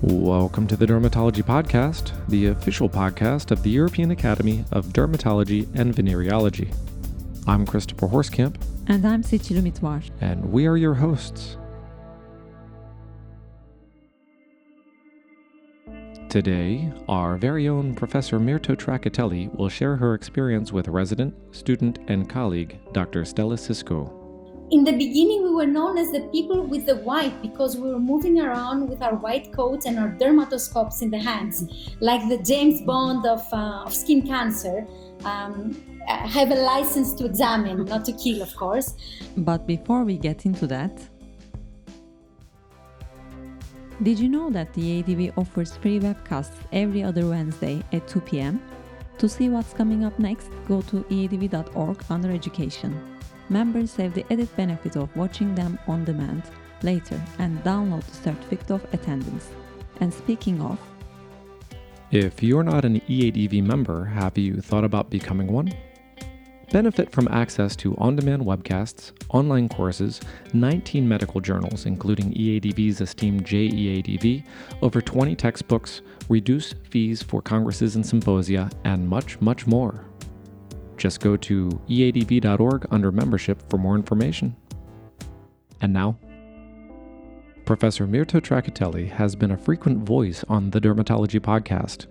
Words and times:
Welcome 0.00 0.68
to 0.68 0.76
the 0.76 0.86
Dermatology 0.86 1.42
Podcast, 1.42 2.12
the 2.28 2.46
official 2.46 2.88
podcast 2.88 3.50
of 3.50 3.64
the 3.64 3.70
European 3.70 4.12
Academy 4.12 4.64
of 4.70 4.86
Dermatology 4.86 5.66
and 5.74 5.92
Venereology. 5.92 6.72
I'm 7.48 7.66
Christopher 7.66 8.06
Horskamp. 8.06 8.60
And 8.86 9.04
I'm 9.04 9.24
Cecilu 9.24 9.60
Mitwar. 9.60 10.08
And 10.20 10.52
we 10.52 10.68
are 10.68 10.76
your 10.76 10.94
hosts. 10.94 11.56
Today, 16.28 16.92
our 17.08 17.36
very 17.36 17.68
own 17.68 17.96
Professor 17.96 18.38
Myrto 18.38 18.76
Trakatelli 18.76 19.52
will 19.56 19.68
share 19.68 19.96
her 19.96 20.14
experience 20.14 20.72
with 20.72 20.86
resident, 20.86 21.34
student, 21.50 21.98
and 22.06 22.30
colleague 22.30 22.78
Dr. 22.92 23.24
Stella 23.24 23.56
Siskou. 23.56 24.17
In 24.70 24.84
the 24.84 24.92
beginning, 24.92 25.44
we 25.44 25.54
were 25.54 25.66
known 25.66 25.96
as 25.96 26.12
the 26.12 26.20
people 26.30 26.62
with 26.62 26.84
the 26.84 26.96
white 26.96 27.40
because 27.40 27.78
we 27.78 27.90
were 27.90 27.98
moving 27.98 28.38
around 28.38 28.86
with 28.86 29.00
our 29.00 29.14
white 29.14 29.50
coats 29.50 29.86
and 29.86 29.98
our 29.98 30.10
dermatoscopes 30.10 31.00
in 31.00 31.10
the 31.10 31.18
hands, 31.18 31.64
like 32.00 32.28
the 32.28 32.36
James 32.36 32.82
Bond 32.82 33.24
of, 33.24 33.42
uh, 33.50 33.84
of 33.86 33.94
skin 33.94 34.26
cancer. 34.26 34.86
Um, 35.24 35.74
have 36.06 36.50
a 36.50 36.54
license 36.54 37.14
to 37.14 37.24
examine, 37.24 37.82
not 37.86 38.04
to 38.06 38.12
kill, 38.12 38.42
of 38.42 38.54
course. 38.56 38.94
But 39.38 39.66
before 39.66 40.04
we 40.04 40.18
get 40.18 40.44
into 40.44 40.66
that, 40.66 40.92
did 44.02 44.18
you 44.18 44.28
know 44.28 44.50
that 44.50 44.74
the 44.74 45.00
ADV 45.00 45.38
offers 45.38 45.76
free 45.78 45.98
webcasts 45.98 46.56
every 46.72 47.02
other 47.02 47.26
Wednesday 47.26 47.82
at 47.92 48.06
2 48.06 48.20
p.m.? 48.20 48.62
To 49.16 49.28
see 49.28 49.48
what's 49.48 49.72
coming 49.72 50.04
up 50.04 50.18
next, 50.18 50.50
go 50.68 50.82
to 50.82 51.02
eadv.org 51.04 52.04
under 52.10 52.30
education. 52.30 53.17
Members 53.48 53.96
have 53.96 54.14
the 54.14 54.24
added 54.32 54.54
benefit 54.56 54.96
of 54.96 55.14
watching 55.16 55.54
them 55.54 55.78
on 55.86 56.04
demand 56.04 56.42
later 56.82 57.20
and 57.38 57.62
download 57.64 58.04
the 58.04 58.14
certificate 58.14 58.70
of 58.70 58.94
attendance. 58.94 59.48
And 60.00 60.12
speaking 60.12 60.60
of, 60.60 60.78
if 62.10 62.42
you're 62.42 62.62
not 62.62 62.84
an 62.84 63.00
EADV 63.00 63.62
member, 63.62 64.04
have 64.04 64.38
you 64.38 64.60
thought 64.60 64.84
about 64.84 65.10
becoming 65.10 65.52
one? 65.52 65.72
benefit 66.70 67.10
from 67.10 67.28
access 67.28 67.74
to 67.76 67.96
on 67.96 68.16
demand 68.16 68.42
webcasts, 68.42 69.12
online 69.30 69.68
courses, 69.68 70.20
19 70.52 71.08
medical 71.08 71.40
journals, 71.40 71.86
including 71.86 72.32
EADV's 72.32 73.00
esteemed 73.00 73.44
JEADV, 73.44 74.44
over 74.82 75.00
20 75.00 75.34
textbooks, 75.34 76.02
reduced 76.28 76.74
fees 76.90 77.22
for 77.22 77.40
congresses 77.40 77.96
and 77.96 78.04
symposia, 78.04 78.70
and 78.84 79.08
much, 79.08 79.40
much 79.40 79.66
more. 79.66 80.04
Just 80.98 81.20
go 81.20 81.36
to 81.36 81.68
eadv.org 81.88 82.86
under 82.90 83.10
membership 83.10 83.62
for 83.70 83.78
more 83.78 83.96
information. 83.96 84.54
And 85.80 85.92
now, 85.92 86.18
Professor 87.64 88.06
Myrto 88.06 88.40
Trakatelli 88.40 89.08
has 89.10 89.36
been 89.36 89.52
a 89.52 89.56
frequent 89.56 89.98
voice 90.06 90.44
on 90.48 90.70
the 90.70 90.80
Dermatology 90.80 91.40
Podcast 91.40 92.06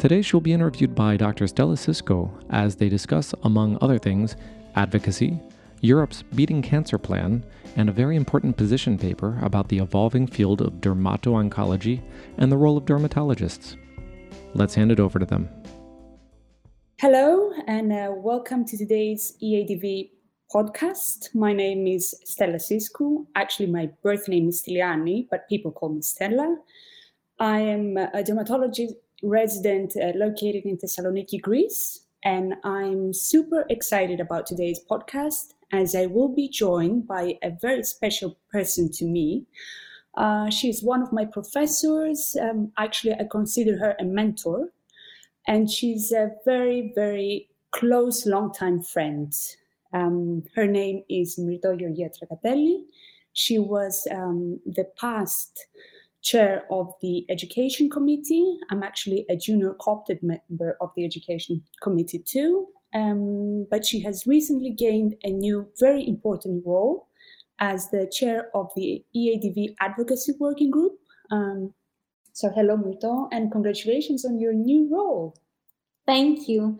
Today 0.00 0.22
she'll 0.22 0.40
be 0.40 0.54
interviewed 0.54 0.94
by 0.94 1.18
Dr. 1.18 1.46
Stella 1.46 1.74
Siskou 1.74 2.30
as 2.48 2.74
they 2.74 2.88
discuss, 2.88 3.34
among 3.42 3.76
other 3.82 3.98
things, 3.98 4.34
advocacy, 4.74 5.38
Europe's 5.82 6.22
Beating 6.22 6.62
Cancer 6.62 6.96
Plan, 6.96 7.44
and 7.76 7.86
a 7.86 7.92
very 7.92 8.16
important 8.16 8.56
position 8.56 8.96
paper 8.96 9.38
about 9.42 9.68
the 9.68 9.78
evolving 9.78 10.26
field 10.26 10.62
of 10.62 10.80
dermato-oncology 10.80 12.00
and 12.38 12.50
the 12.50 12.56
role 12.56 12.78
of 12.78 12.86
dermatologists. 12.86 13.76
Let's 14.54 14.74
hand 14.74 14.90
it 14.90 15.00
over 15.00 15.18
to 15.18 15.26
them. 15.26 15.50
Hello, 17.00 17.50
and 17.66 17.94
uh, 17.94 18.12
welcome 18.14 18.62
to 18.66 18.76
today's 18.76 19.34
EADV 19.42 20.10
podcast. 20.54 21.34
My 21.34 21.50
name 21.54 21.86
is 21.86 22.14
Stella 22.26 22.58
Siskou. 22.58 23.24
Actually, 23.36 23.70
my 23.70 23.88
birth 24.02 24.28
name 24.28 24.50
is 24.50 24.60
Styliani, 24.60 25.26
but 25.30 25.48
people 25.48 25.72
call 25.72 25.94
me 25.94 26.02
Stella. 26.02 26.58
I 27.38 27.60
am 27.60 27.96
a 27.96 28.22
dermatologist 28.22 28.96
resident 29.22 29.94
uh, 29.96 30.12
located 30.14 30.66
in 30.66 30.76
Thessaloniki, 30.76 31.40
Greece. 31.40 32.00
And 32.22 32.56
I'm 32.64 33.14
super 33.14 33.64
excited 33.70 34.20
about 34.20 34.44
today's 34.44 34.80
podcast 34.84 35.54
as 35.72 35.94
I 35.94 36.04
will 36.04 36.28
be 36.28 36.50
joined 36.50 37.06
by 37.06 37.38
a 37.42 37.52
very 37.62 37.82
special 37.82 38.36
person 38.52 38.92
to 38.92 39.06
me. 39.06 39.46
Uh, 40.18 40.50
she's 40.50 40.82
one 40.82 41.02
of 41.02 41.14
my 41.14 41.24
professors. 41.24 42.36
Um, 42.38 42.72
actually, 42.76 43.14
I 43.14 43.24
consider 43.24 43.78
her 43.78 43.96
a 43.98 44.04
mentor. 44.04 44.68
And 45.50 45.68
she's 45.68 46.12
a 46.12 46.30
very, 46.44 46.92
very 46.94 47.48
close, 47.72 48.24
long-time 48.24 48.82
friend. 48.82 49.34
Um, 49.92 50.44
her 50.54 50.68
name 50.68 51.02
is 51.10 51.40
Myrto 51.40 51.76
Georgia 51.76 52.08
Trakatelli. 52.08 52.84
She 53.32 53.58
was 53.58 54.06
um, 54.12 54.60
the 54.64 54.84
past 54.96 55.66
chair 56.22 56.62
of 56.70 56.92
the 57.02 57.26
education 57.28 57.90
committee. 57.90 58.58
I'm 58.70 58.84
actually 58.84 59.26
a 59.28 59.34
junior 59.34 59.74
co-opted 59.74 60.20
member 60.22 60.76
of 60.80 60.92
the 60.94 61.04
education 61.04 61.64
committee 61.82 62.20
too. 62.20 62.68
Um, 62.94 63.66
but 63.72 63.84
she 63.84 63.98
has 64.02 64.28
recently 64.28 64.70
gained 64.70 65.16
a 65.24 65.30
new, 65.30 65.66
very 65.80 66.06
important 66.06 66.62
role 66.64 67.08
as 67.58 67.90
the 67.90 68.06
chair 68.06 68.50
of 68.54 68.70
the 68.76 69.04
EADV 69.16 69.74
Advocacy 69.80 70.34
Working 70.38 70.70
Group. 70.70 70.92
Um, 71.32 71.74
so, 72.32 72.50
hello, 72.50 72.76
Myrto, 72.76 73.28
and 73.32 73.50
congratulations 73.50 74.24
on 74.24 74.38
your 74.38 74.52
new 74.52 74.88
role. 74.90 75.36
Thank 76.06 76.48
you. 76.48 76.78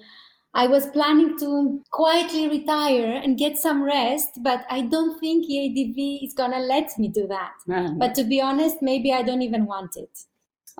I 0.52 0.66
was 0.66 0.86
planning 0.88 1.38
to 1.38 1.80
quietly 1.92 2.48
retire 2.48 3.20
and 3.22 3.38
get 3.38 3.56
some 3.56 3.84
rest, 3.84 4.42
but 4.42 4.64
I 4.68 4.80
don't 4.80 5.18
think 5.20 5.46
EADV 5.46 6.24
is 6.24 6.34
going 6.34 6.50
to 6.50 6.58
let 6.58 6.98
me 6.98 7.08
do 7.08 7.28
that. 7.28 7.52
But 7.98 8.14
to 8.16 8.24
be 8.24 8.40
honest, 8.40 8.82
maybe 8.82 9.12
I 9.12 9.22
don't 9.22 9.42
even 9.42 9.66
want 9.66 9.96
it. 9.96 10.10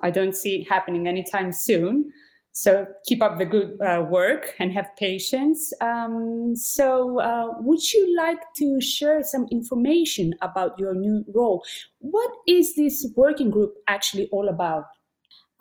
I 0.01 0.11
don't 0.11 0.35
see 0.35 0.61
it 0.61 0.69
happening 0.69 1.07
anytime 1.07 1.51
soon. 1.51 2.11
So 2.53 2.85
keep 3.05 3.21
up 3.23 3.37
the 3.37 3.45
good 3.45 3.79
uh, 3.81 4.03
work 4.03 4.55
and 4.59 4.73
have 4.73 4.89
patience. 4.97 5.71
Um, 5.79 6.53
so, 6.55 7.19
uh, 7.21 7.53
would 7.59 7.81
you 7.93 8.15
like 8.17 8.41
to 8.57 8.81
share 8.81 9.23
some 9.23 9.47
information 9.51 10.33
about 10.41 10.77
your 10.77 10.93
new 10.93 11.23
role? 11.33 11.63
What 11.99 12.29
is 12.47 12.75
this 12.75 13.07
working 13.15 13.51
group 13.51 13.75
actually 13.87 14.27
all 14.33 14.49
about? 14.49 14.83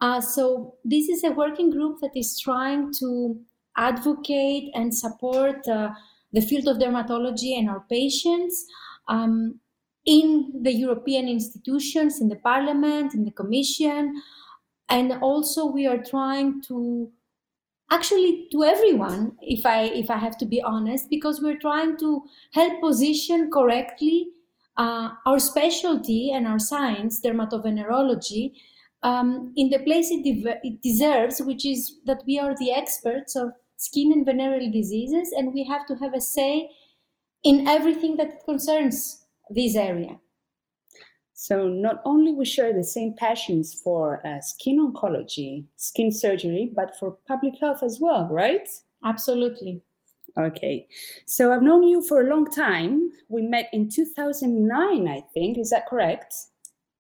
Uh, 0.00 0.20
so, 0.20 0.74
this 0.84 1.08
is 1.08 1.22
a 1.22 1.30
working 1.30 1.70
group 1.70 2.00
that 2.00 2.10
is 2.16 2.40
trying 2.40 2.92
to 2.94 3.38
advocate 3.76 4.70
and 4.74 4.92
support 4.92 5.66
uh, 5.68 5.90
the 6.32 6.40
field 6.40 6.66
of 6.66 6.78
dermatology 6.78 7.56
and 7.56 7.70
our 7.70 7.84
patients 7.88 8.64
um, 9.06 9.60
in 10.06 10.50
the 10.62 10.72
European 10.72 11.28
institutions, 11.28 12.20
in 12.20 12.28
the 12.28 12.36
Parliament, 12.36 13.14
in 13.14 13.24
the 13.24 13.30
Commission, 13.30 14.20
and 14.90 15.12
also 15.22 15.66
we 15.66 15.86
are 15.86 16.02
trying 16.02 16.60
to 16.62 17.10
actually 17.90 18.48
to 18.52 18.64
everyone 18.64 19.36
if 19.42 19.64
i 19.66 19.84
if 19.84 20.10
i 20.10 20.16
have 20.16 20.36
to 20.38 20.46
be 20.46 20.62
honest 20.62 21.08
because 21.10 21.40
we're 21.40 21.58
trying 21.58 21.96
to 21.96 22.22
help 22.52 22.80
position 22.80 23.50
correctly 23.50 24.28
uh, 24.76 25.10
our 25.26 25.38
specialty 25.38 26.30
and 26.32 26.46
our 26.46 26.58
science 26.58 27.20
dermatovenerology 27.20 28.52
um, 29.02 29.52
in 29.56 29.70
the 29.70 29.78
place 29.80 30.10
it, 30.10 30.22
de- 30.22 30.60
it 30.62 30.82
deserves 30.82 31.40
which 31.40 31.66
is 31.66 31.96
that 32.06 32.22
we 32.26 32.38
are 32.38 32.54
the 32.58 32.72
experts 32.72 33.34
of 33.34 33.50
skin 33.80 34.12
and 34.12 34.26
venereal 34.26 34.70
diseases, 34.70 35.32
and 35.32 35.54
we 35.54 35.64
have 35.64 35.86
to 35.86 35.94
have 35.96 36.14
a 36.14 36.20
say 36.20 36.70
in 37.42 37.66
everything 37.66 38.16
that 38.16 38.44
concerns 38.44 39.24
this 39.48 39.74
area. 39.74 40.18
So 41.40 41.68
not 41.68 42.02
only 42.04 42.34
we 42.34 42.44
share 42.44 42.74
the 42.74 42.84
same 42.84 43.14
passions 43.14 43.72
for 43.72 44.20
uh, 44.26 44.42
skin 44.42 44.78
oncology, 44.78 45.64
skin 45.76 46.12
surgery, 46.12 46.70
but 46.76 46.98
for 46.98 47.16
public 47.26 47.54
health 47.58 47.82
as 47.82 47.98
well, 47.98 48.28
right? 48.30 48.68
Absolutely. 49.02 49.80
Okay. 50.38 50.86
So 51.24 51.50
I've 51.50 51.62
known 51.62 51.84
you 51.84 52.02
for 52.02 52.20
a 52.20 52.28
long 52.28 52.44
time. 52.50 53.10
We 53.30 53.40
met 53.40 53.70
in 53.72 53.88
2009, 53.88 55.08
I 55.08 55.22
think. 55.32 55.56
Is 55.56 55.70
that 55.70 55.86
correct? 55.88 56.34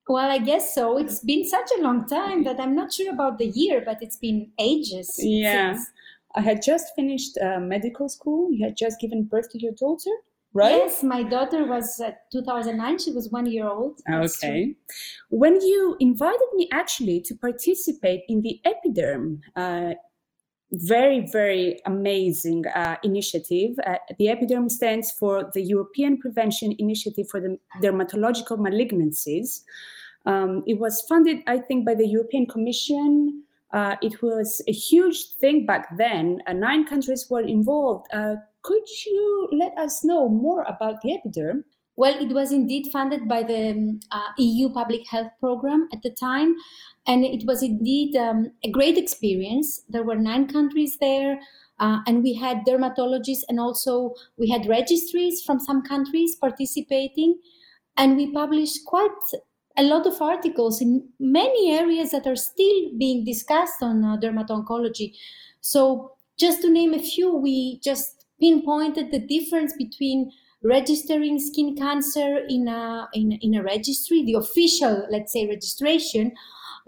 Well, 0.08 0.30
I 0.30 0.38
guess 0.38 0.74
so. 0.74 0.96
It's 0.96 1.20
been 1.20 1.46
such 1.46 1.70
a 1.78 1.82
long 1.82 2.06
time 2.06 2.42
that 2.44 2.58
I'm 2.58 2.74
not 2.74 2.94
sure 2.94 3.12
about 3.12 3.36
the 3.36 3.48
year, 3.48 3.82
but 3.84 3.98
it's 4.00 4.16
been 4.16 4.52
ages. 4.58 5.16
Yeah. 5.18 5.74
Since. 5.74 5.90
I 6.34 6.40
had 6.40 6.62
just 6.62 6.94
finished 6.96 7.36
uh, 7.36 7.60
medical 7.60 8.08
school. 8.08 8.50
You 8.50 8.64
had 8.64 8.78
just 8.78 9.00
given 9.00 9.24
birth 9.24 9.50
to 9.50 9.60
your 9.60 9.72
daughter, 9.72 10.12
right? 10.52 10.76
Yes, 10.76 11.02
my 11.02 11.22
daughter 11.22 11.64
was 11.64 12.00
uh, 12.00 12.12
2009. 12.32 12.98
She 12.98 13.12
was 13.12 13.30
one 13.30 13.46
year 13.46 13.68
old. 13.68 14.00
Okay. 14.10 14.74
When 15.28 15.60
you 15.60 15.96
invited 16.00 16.48
me 16.54 16.68
actually 16.72 17.20
to 17.22 17.34
participate 17.34 18.22
in 18.28 18.42
the 18.42 18.60
Epiderm, 18.64 19.40
uh, 19.56 19.94
very, 20.72 21.26
very 21.32 21.80
amazing 21.84 22.64
uh, 22.68 22.96
initiative. 23.02 23.76
Uh, 23.84 23.96
the 24.18 24.26
Epiderm 24.26 24.70
stands 24.70 25.10
for 25.10 25.50
the 25.52 25.62
European 25.62 26.16
Prevention 26.16 26.76
Initiative 26.78 27.28
for 27.28 27.40
the 27.40 27.58
Dermatological 27.82 28.56
Malignancies. 28.58 29.62
Um, 30.26 30.62
it 30.66 30.78
was 30.78 31.02
funded, 31.08 31.38
I 31.48 31.58
think, 31.58 31.86
by 31.86 31.94
the 31.94 32.06
European 32.06 32.46
Commission 32.46 33.42
uh, 33.72 33.96
it 34.02 34.20
was 34.20 34.60
a 34.66 34.72
huge 34.72 35.28
thing 35.40 35.64
back 35.64 35.96
then. 35.96 36.42
Uh, 36.46 36.52
nine 36.52 36.84
countries 36.84 37.26
were 37.30 37.40
involved. 37.40 38.06
Could 38.62 38.88
you 39.06 39.48
let 39.52 39.76
us 39.78 40.04
know 40.04 40.28
more 40.28 40.62
about 40.62 41.00
the 41.02 41.18
epiderm? 41.18 41.64
well, 42.00 42.18
it 42.18 42.32
was 42.32 42.50
indeed 42.50 42.88
funded 42.90 43.28
by 43.28 43.42
the 43.42 43.72
um, 43.72 44.00
uh, 44.10 44.28
EU 44.38 44.70
Public 44.70 45.06
Health 45.06 45.32
Program 45.38 45.86
at 45.92 46.00
the 46.02 46.08
time, 46.08 46.56
and 47.06 47.26
it 47.26 47.44
was 47.46 47.62
indeed 47.62 48.16
um, 48.16 48.52
a 48.64 48.70
great 48.70 48.96
experience. 48.96 49.82
There 49.86 50.02
were 50.02 50.16
nine 50.16 50.48
countries 50.48 50.96
there, 50.98 51.38
uh, 51.78 51.98
and 52.06 52.22
we 52.22 52.32
had 52.32 52.64
dermatologists, 52.66 53.42
and 53.50 53.60
also 53.60 54.14
we 54.38 54.48
had 54.48 54.66
registries 54.66 55.42
from 55.42 55.60
some 55.60 55.82
countries 55.82 56.36
participating, 56.36 57.38
and 57.98 58.16
we 58.16 58.32
published 58.32 58.86
quite 58.86 59.20
a 59.76 59.82
lot 59.82 60.06
of 60.06 60.22
articles 60.22 60.80
in 60.80 61.06
many 61.18 61.70
areas 61.72 62.12
that 62.12 62.26
are 62.26 62.36
still 62.36 62.96
being 62.96 63.26
discussed 63.26 63.82
on 63.82 64.02
uh, 64.02 64.16
dermato-oncology. 64.16 65.14
So, 65.60 66.12
just 66.38 66.62
to 66.62 66.70
name 66.70 66.94
a 66.94 66.98
few, 66.98 67.36
we 67.36 67.78
just 67.80 68.19
pinpointed 68.40 69.10
the 69.10 69.18
difference 69.18 69.72
between 69.76 70.32
registering 70.62 71.38
skin 71.38 71.76
cancer 71.76 72.40
in 72.48 72.68
a, 72.68 73.08
in, 73.14 73.32
in 73.32 73.54
a 73.54 73.62
registry, 73.62 74.24
the 74.24 74.34
official, 74.34 75.06
let's 75.10 75.32
say, 75.32 75.46
registration, 75.46 76.32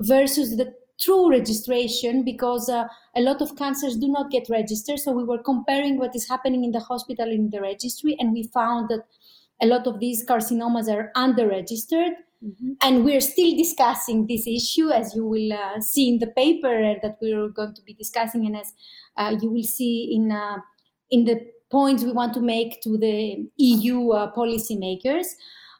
versus 0.01 0.57
the 0.57 0.75
true 1.01 1.31
registration, 1.31 2.25
because 2.25 2.69
uh, 2.69 2.87
a 3.17 3.21
lot 3.21 3.41
of 3.43 3.57
cancers 3.57 3.97
do 3.97 4.09
not 4.09 4.31
get 4.31 4.49
registered. 4.49 4.99
So 4.99 5.13
we 5.13 5.25
were 5.25 5.43
comparing 5.43 5.99
what 5.99 6.15
is 6.15 6.29
happening 6.29 6.65
in 6.65 6.73
the 6.73 6.81
hospital 6.81 7.31
in 7.31 7.51
the 7.51 7.61
registry, 7.61 8.17
and 8.19 8.33
we 8.33 8.45
found 8.55 8.89
that 8.91 9.05
a 9.61 9.67
lot 9.67 9.87
of 9.87 10.01
these 10.01 10.25
carcinomas 10.27 10.89
are 10.89 11.11
under 11.15 11.49
registered. 11.49 12.13
Mm-hmm. 12.45 12.73
And 12.83 13.05
we're 13.05 13.21
still 13.21 13.57
discussing 13.57 14.27
this 14.27 14.47
issue, 14.47 14.91
as 14.91 15.15
you 15.15 15.25
will 15.25 15.53
uh, 15.53 15.81
see 15.81 16.09
in 16.09 16.19
the 16.19 16.27
paper 16.27 16.97
that 17.01 17.17
we're 17.23 17.49
going 17.49 17.75
to 17.75 17.83
be 17.83 17.95
discussing, 17.95 18.47
and 18.47 18.57
as 18.57 18.73
uh, 19.17 19.37
you 19.41 19.49
will 19.49 19.63
see 19.63 20.13
in 20.15 20.33
uh, 20.33 20.59
in 21.13 21.25
the 21.25 21.47
points 21.71 22.03
we 22.03 22.13
want 22.13 22.35
to 22.35 22.41
make 22.41 22.83
to 22.83 22.99
the 22.99 23.49
EU 23.59 24.11
uh, 24.11 24.33
policymakers. 24.35 25.27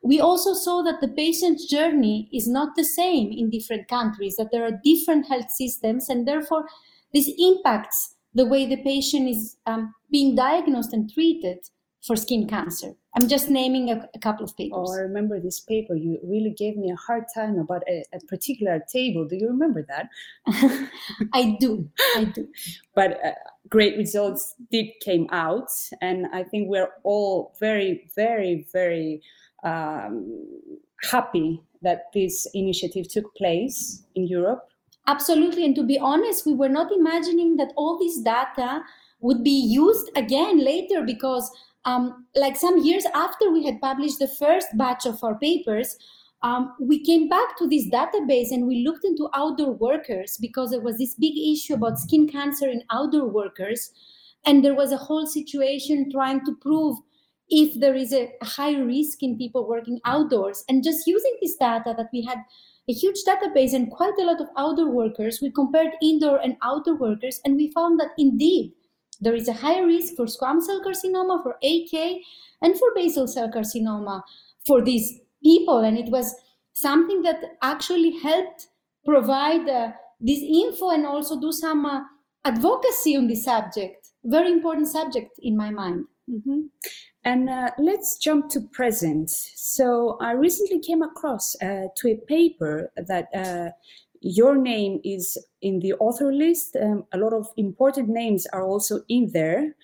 We 0.03 0.21
also 0.21 0.55
saw 0.55 0.83
that 0.83 1.01
the 1.01 1.09
patient's 1.09 1.67
journey 1.67 2.29
is 2.33 2.49
not 2.49 2.77
the 2.77 2.85
same 2.85 3.33
in 3.33 3.51
different 3.51 3.89
countries, 3.89 4.37
that 4.37 4.51
there 4.53 4.65
are 4.65 4.81
different 4.85 5.27
health 5.27 5.51
systems, 5.51 6.09
and 6.09 6.27
therefore 6.27 6.67
this 7.13 7.31
impacts 7.39 8.15
the 8.35 8.47
way 8.47 8.67
the 8.67 8.83
patient 8.83 9.29
is 9.29 9.57
um, 9.67 9.95
being 10.11 10.35
diagnosed 10.35 10.93
and 10.93 11.13
treated 11.13 11.59
for 12.03 12.17
skin 12.17 12.47
cancer. 12.49 12.95
I'm 13.15 13.29
just 13.29 13.51
naming 13.51 13.91
a, 13.91 14.09
a, 14.15 14.19
couple 14.19 14.45
of 14.45 14.57
papers. 14.57 14.89
Oh, 14.89 14.95
I 14.95 15.01
remember 15.01 15.39
this 15.39 15.61
paper. 15.61 15.95
You 15.95 16.19
really 16.25 16.51
gave 16.51 16.77
me 16.79 16.91
a 16.91 16.97
hard 16.97 17.25
time 17.35 17.59
about 17.59 17.83
a, 17.87 18.05
a 18.15 18.21
particular 18.21 18.81
table. 18.91 19.27
Do 19.27 19.37
you 19.37 19.49
remember 19.49 19.85
that? 19.89 20.09
I 21.35 21.57
do. 21.61 21.91
I 22.17 22.25
do. 22.25 22.49
But 22.95 23.23
uh, 23.25 23.33
great 23.69 23.99
results 23.99 24.55
did 24.71 24.87
came 25.01 25.27
out, 25.31 25.71
and 26.01 26.27
I 26.33 26.43
think 26.43 26.69
we're 26.69 26.91
all 27.03 27.55
very, 27.61 28.11
very, 28.15 28.67
very 28.73 29.21
um, 29.63 30.43
happy 31.11 31.63
that 31.83 32.07
this 32.15 32.47
initiative 32.55 33.09
took 33.09 33.35
place 33.35 34.05
in 34.15 34.27
Europe. 34.27 34.69
Absolutely, 35.07 35.67
and 35.67 35.75
to 35.75 35.83
be 35.83 35.99
honest, 35.99 36.47
we 36.47 36.55
were 36.55 36.69
not 36.69 36.91
imagining 36.93 37.57
that 37.57 37.73
all 37.77 37.99
this 37.99 38.21
data 38.21 38.83
would 39.21 39.45
be 39.45 39.51
used 39.51 40.11
again 40.17 40.59
later 40.59 41.03
because 41.03 41.51
um, 41.85 42.27
like 42.35 42.57
some 42.57 42.79
years 42.79 43.05
after 43.15 43.51
we 43.51 43.65
had 43.65 43.81
published 43.81 44.19
the 44.19 44.29
first 44.29 44.69
batch 44.77 45.07
of 45.07 45.23
our 45.25 45.39
papers, 45.39 45.97
um, 46.43 46.75
we 46.81 47.05
came 47.05 47.29
back 47.29 47.57
to 47.59 47.69
this 47.69 47.89
database 47.89 48.51
and 48.51 48.67
we 48.67 48.85
looked 48.85 49.05
into 49.05 49.29
outdoor 49.35 49.73
workers 49.73 50.37
because 50.41 50.71
there 50.71 50.81
was 50.81 50.99
this 50.99 51.15
big 51.15 51.37
issue 51.37 51.75
about 51.75 51.99
skin 51.99 52.29
cancer 52.29 52.69
in 52.69 52.83
outdoor 52.91 53.29
workers. 53.29 53.93
And 54.45 54.65
there 54.65 54.75
was 54.75 54.91
a 54.91 54.97
whole 54.97 55.27
situation 55.27 56.11
trying 56.11 56.45
to 56.45 56.57
prove 56.57 56.99
if 57.49 57.79
there 57.79 57.95
is 57.95 58.13
a 58.13 58.33
high 58.43 58.77
risk 58.77 59.23
in 59.23 59.39
people 59.39 59.69
working 59.69 60.01
outdoors. 60.05 60.65
And 60.69 60.83
just 60.83 61.07
using 61.07 61.37
this 61.41 61.57
data 61.57 61.95
that 61.97 62.09
we 62.13 62.25
had 62.25 62.39
a 62.89 62.93
huge 62.93 63.19
database 63.27 63.73
and 63.73 63.91
quite 63.91 64.15
a 64.19 64.25
lot 64.25 64.41
of 64.41 64.49
outdoor 64.57 64.91
workers, 64.91 65.41
we 65.41 65.51
compared 65.51 65.93
indoor 66.03 66.39
and 66.39 66.57
outdoor 66.63 66.97
workers, 66.97 67.41
and 67.45 67.55
we 67.55 67.71
found 67.71 68.01
that 68.01 68.11
indeed 68.19 68.73
there 69.21 69.35
is 69.35 69.49
a 69.49 69.53
higher 69.53 69.87
risk 69.87 70.15
for 70.17 70.27
squamous 70.27 70.63
cell 70.63 70.83
carcinoma, 70.85 71.43
for 71.43 71.57
AK, 71.63 72.23
and 72.63 72.79
for 72.79 72.89
basal 72.95 73.27
cell 73.27 73.51
carcinoma 73.51 74.23
for 74.67 74.83
these 74.83 75.21
people. 75.43 75.79
And 75.79 75.99
it 75.99 76.11
was 76.11 76.35
something 76.73 77.23
that 77.23 77.43
actually 77.63 78.19
helped 78.19 78.69
provide 79.05 79.69
uh, 79.69 79.93
this 80.21 80.41
info 80.41 80.91
and 80.91 81.07
also 81.07 81.41
do 81.41 81.53
some 81.53 81.85
uh, 81.85 82.01
advocacy 82.45 83.17
on 83.17 83.27
this 83.27 83.45
subject. 83.45 84.09
Very 84.25 84.53
important 84.53 84.89
subject 84.89 85.39
in 85.43 85.57
my 85.57 85.71
mind. 85.71 86.05
Mm-hmm. 86.31 86.61
And 87.25 87.51
uh, 87.51 87.71
let's 87.79 88.19
jump 88.19 88.49
to 88.51 88.61
present. 88.73 89.31
So 89.31 90.17
I 90.21 90.33
recently 90.33 90.81
came 90.81 91.03
across 91.03 91.55
uh, 91.63 91.87
to 91.97 92.09
a 92.09 92.17
paper 92.27 92.93
that 92.97 93.29
uh, 93.35 93.71
your 94.23 94.57
name 94.57 95.01
is 95.05 95.37
in 95.61 95.81
the 95.81 95.95
author 95.95 96.33
list. 96.33 96.77
Um, 96.81 97.05
a 97.13 97.19
lot 97.19 97.33
of 97.33 97.49
important 97.57 98.09
names 98.09 98.47
are 98.53 98.65
also 98.65 99.01
in 99.09 99.31
there. 99.33 99.75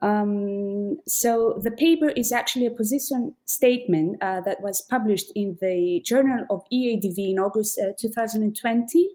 Um, 0.00 0.96
so 1.06 1.60
the 1.62 1.70
paper 1.70 2.08
is 2.08 2.32
actually 2.32 2.66
a 2.66 2.70
position 2.70 3.34
statement 3.44 4.20
uh, 4.20 4.40
that 4.40 4.60
was 4.60 4.82
published 4.90 5.30
in 5.36 5.56
the 5.60 6.02
Journal 6.04 6.44
of 6.50 6.62
EADV 6.72 7.18
in 7.18 7.38
August 7.38 7.78
uh, 7.78 7.92
2020. 7.98 9.10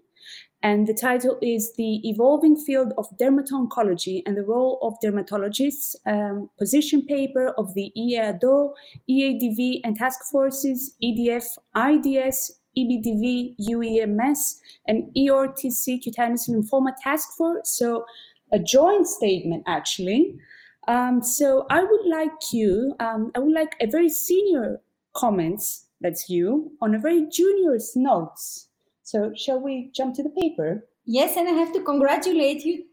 And 0.62 0.88
the 0.88 0.94
title 0.94 1.38
is 1.40 1.72
The 1.76 2.00
Evolving 2.08 2.56
Field 2.56 2.92
of 2.98 3.06
Dermato-Oncology 3.16 4.22
and 4.26 4.36
the 4.36 4.42
Role 4.42 4.78
of 4.82 4.94
Dermatologists, 5.04 5.94
um, 6.04 6.50
position 6.58 7.06
paper 7.06 7.50
of 7.50 7.74
the 7.74 7.92
EADO, 7.96 8.72
EADV 9.08 9.80
and 9.84 9.96
task 9.96 10.20
forces, 10.32 10.96
EDF, 11.02 11.44
IDS, 11.76 12.57
EBDV, 12.78 13.56
UEMS, 13.70 14.58
and 14.86 15.10
EORTC 15.16 16.02
cutaneous 16.02 16.48
lymphoma 16.48 16.92
task 17.02 17.36
force. 17.36 17.70
So 17.70 18.04
a 18.52 18.58
joint 18.58 19.06
statement 19.06 19.64
actually. 19.66 20.38
Um, 20.86 21.22
so 21.22 21.66
I 21.68 21.82
would 21.82 22.06
like 22.06 22.52
you, 22.52 22.94
um, 23.00 23.30
I 23.34 23.40
would 23.40 23.52
like 23.52 23.76
a 23.80 23.86
very 23.86 24.08
senior 24.08 24.80
comments, 25.14 25.86
that's 26.00 26.30
you, 26.30 26.72
on 26.80 26.94
a 26.94 26.98
very 26.98 27.26
junior's 27.28 27.92
notes. 27.94 28.68
So 29.02 29.32
shall 29.34 29.60
we 29.60 29.90
jump 29.94 30.14
to 30.14 30.22
the 30.22 30.30
paper? 30.30 30.86
Yes, 31.04 31.36
and 31.36 31.48
I 31.48 31.52
have 31.52 31.72
to 31.72 31.82
congratulate 31.82 32.64
you 32.64 32.84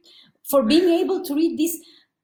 for 0.49 0.63
being 0.63 0.89
able 0.89 1.23
to 1.23 1.35
read 1.35 1.57
this 1.57 1.77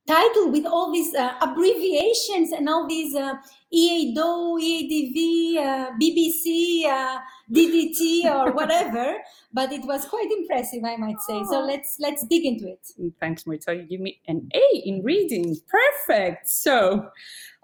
title 0.08 0.52
with 0.52 0.66
all 0.66 0.92
these 0.92 1.14
uh, 1.16 1.34
abbreviations 1.42 2.52
and 2.52 2.68
all 2.68 2.88
these 2.88 3.16
uh, 3.16 3.36
EADO, 3.74 4.60
EADV, 4.60 5.58
uh, 5.58 5.92
BBC, 6.02 6.86
uh, 6.86 7.20
DDT, 7.52 8.26
or 8.26 8.52
whatever. 8.60 9.18
but 9.54 9.72
it 9.72 9.86
was 9.86 10.06
quite 10.06 10.30
impressive, 10.32 10.84
I 10.84 10.98
might 10.98 11.20
say. 11.22 11.44
So 11.50 11.62
let's 11.62 11.98
let's 12.00 12.26
dig 12.26 12.46
into 12.46 12.68
it. 12.68 13.14
Thanks, 13.20 13.46
Marta. 13.46 13.76
You 13.76 13.84
give 13.84 14.02
me 14.02 14.20
an 14.28 14.50
A 14.54 14.82
in 14.86 15.04
reading. 15.04 15.56
Perfect. 15.68 16.50
So. 16.50 17.10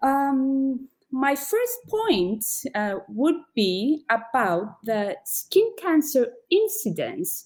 Um, 0.04 0.88
my 1.10 1.36
first 1.36 1.78
point 1.88 2.44
uh, 2.76 2.96
would 3.08 3.38
be 3.56 4.04
about 4.10 4.84
the 4.84 5.16
skin 5.24 5.74
cancer 5.82 6.28
incidence 6.50 7.46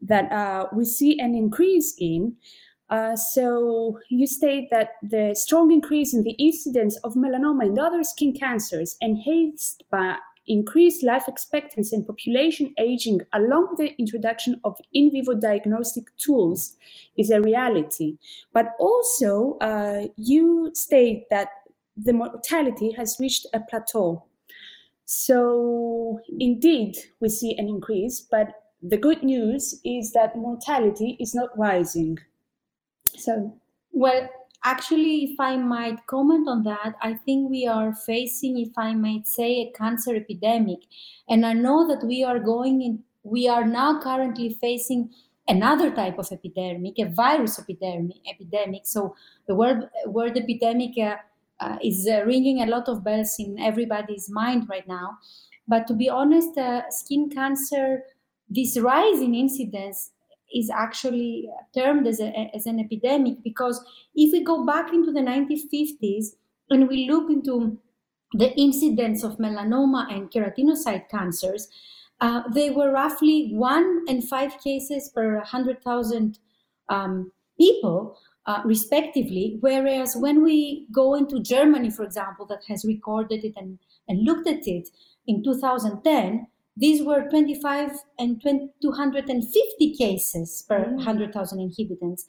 that 0.00 0.32
uh, 0.32 0.66
we 0.72 0.84
see 0.84 1.18
an 1.20 1.34
increase 1.34 1.94
in 1.98 2.34
uh, 2.92 3.16
so 3.16 3.98
you 4.10 4.26
state 4.26 4.68
that 4.70 4.96
the 5.02 5.34
strong 5.34 5.72
increase 5.72 6.12
in 6.12 6.22
the 6.24 6.32
incidence 6.32 6.98
of 6.98 7.14
melanoma 7.14 7.62
and 7.62 7.78
other 7.78 8.04
skin 8.04 8.34
cancers 8.34 8.98
enhanced 9.00 9.82
by 9.90 10.18
increased 10.46 11.02
life 11.02 11.26
expectancy 11.26 11.96
and 11.96 12.06
population 12.06 12.74
aging 12.78 13.22
along 13.32 13.68
with 13.70 13.78
the 13.78 13.94
introduction 13.98 14.60
of 14.64 14.78
in 14.92 15.10
vivo 15.10 15.32
diagnostic 15.32 16.04
tools 16.18 16.76
is 17.16 17.30
a 17.30 17.40
reality. 17.40 18.18
But 18.52 18.74
also, 18.78 19.56
uh, 19.62 20.08
you 20.16 20.70
state 20.74 21.30
that 21.30 21.48
the 21.96 22.12
mortality 22.12 22.92
has 22.92 23.16
reached 23.18 23.46
a 23.54 23.60
plateau. 23.60 24.24
So, 25.06 26.20
indeed, 26.38 26.98
we 27.20 27.30
see 27.30 27.56
an 27.56 27.68
increase, 27.68 28.20
but 28.20 28.48
the 28.82 28.98
good 28.98 29.22
news 29.22 29.80
is 29.82 30.12
that 30.12 30.36
mortality 30.36 31.16
is 31.18 31.34
not 31.34 31.56
rising. 31.56 32.18
So, 33.22 33.54
well, 33.92 34.28
actually, 34.64 35.24
if 35.24 35.40
I 35.40 35.56
might 35.56 36.06
comment 36.06 36.48
on 36.48 36.62
that, 36.64 36.94
I 37.00 37.14
think 37.14 37.50
we 37.50 37.66
are 37.66 37.94
facing, 37.94 38.58
if 38.58 38.76
I 38.76 38.94
might 38.94 39.28
say, 39.28 39.60
a 39.60 39.72
cancer 39.78 40.14
epidemic. 40.16 40.80
And 41.28 41.46
I 41.46 41.52
know 41.52 41.86
that 41.88 42.04
we 42.06 42.24
are 42.24 42.38
going 42.38 42.82
in, 42.82 43.04
we 43.22 43.48
are 43.48 43.64
now 43.64 44.00
currently 44.00 44.58
facing 44.60 45.10
another 45.48 45.90
type 45.90 46.18
of 46.18 46.30
epidemic, 46.32 46.98
a 46.98 47.04
virus 47.04 47.58
epidemic. 47.58 48.16
epidemic. 48.28 48.82
So 48.86 49.14
the 49.46 49.54
word, 49.54 49.88
word 50.06 50.36
epidemic 50.36 50.98
uh, 50.98 51.16
uh, 51.60 51.78
is 51.82 52.08
uh, 52.10 52.24
ringing 52.24 52.62
a 52.62 52.66
lot 52.66 52.88
of 52.88 53.04
bells 53.04 53.36
in 53.38 53.58
everybody's 53.58 54.28
mind 54.30 54.68
right 54.68 54.86
now. 54.88 55.18
But 55.68 55.86
to 55.88 55.94
be 55.94 56.08
honest, 56.08 56.58
uh, 56.58 56.82
skin 56.90 57.30
cancer, 57.30 58.02
this 58.48 58.78
rise 58.78 59.20
in 59.20 59.34
incidence 59.34 60.10
is 60.54 60.70
actually 60.70 61.48
termed 61.74 62.06
as, 62.06 62.20
a, 62.20 62.50
as 62.54 62.66
an 62.66 62.80
epidemic 62.80 63.42
because 63.42 63.84
if 64.14 64.32
we 64.32 64.42
go 64.44 64.64
back 64.64 64.92
into 64.92 65.12
the 65.12 65.20
1950s 65.20 66.36
and 66.70 66.88
we 66.88 67.08
look 67.08 67.30
into 67.30 67.78
the 68.34 68.52
incidence 68.58 69.22
of 69.22 69.38
melanoma 69.38 70.12
and 70.12 70.30
keratinocyte 70.30 71.08
cancers, 71.08 71.68
uh, 72.20 72.42
they 72.54 72.70
were 72.70 72.90
roughly 72.90 73.50
one 73.52 74.04
and 74.08 74.26
five 74.28 74.52
cases 74.62 75.10
per 75.14 75.36
100,000 75.38 76.38
um, 76.88 77.32
people, 77.58 78.16
uh, 78.46 78.62
respectively. 78.64 79.58
Whereas 79.60 80.16
when 80.16 80.42
we 80.42 80.86
go 80.92 81.14
into 81.14 81.42
Germany, 81.42 81.90
for 81.90 82.04
example, 82.04 82.46
that 82.46 82.64
has 82.68 82.84
recorded 82.84 83.44
it 83.44 83.54
and, 83.56 83.78
and 84.08 84.24
looked 84.24 84.48
at 84.48 84.66
it 84.66 84.88
in 85.26 85.42
2010, 85.42 86.46
these 86.76 87.02
were 87.02 87.28
25 87.28 87.90
and 88.18 88.40
20, 88.40 88.70
250 88.80 89.94
cases 89.94 90.64
per 90.68 90.84
mm. 90.84 90.96
100,000 90.96 91.60
inhabitants. 91.60 92.24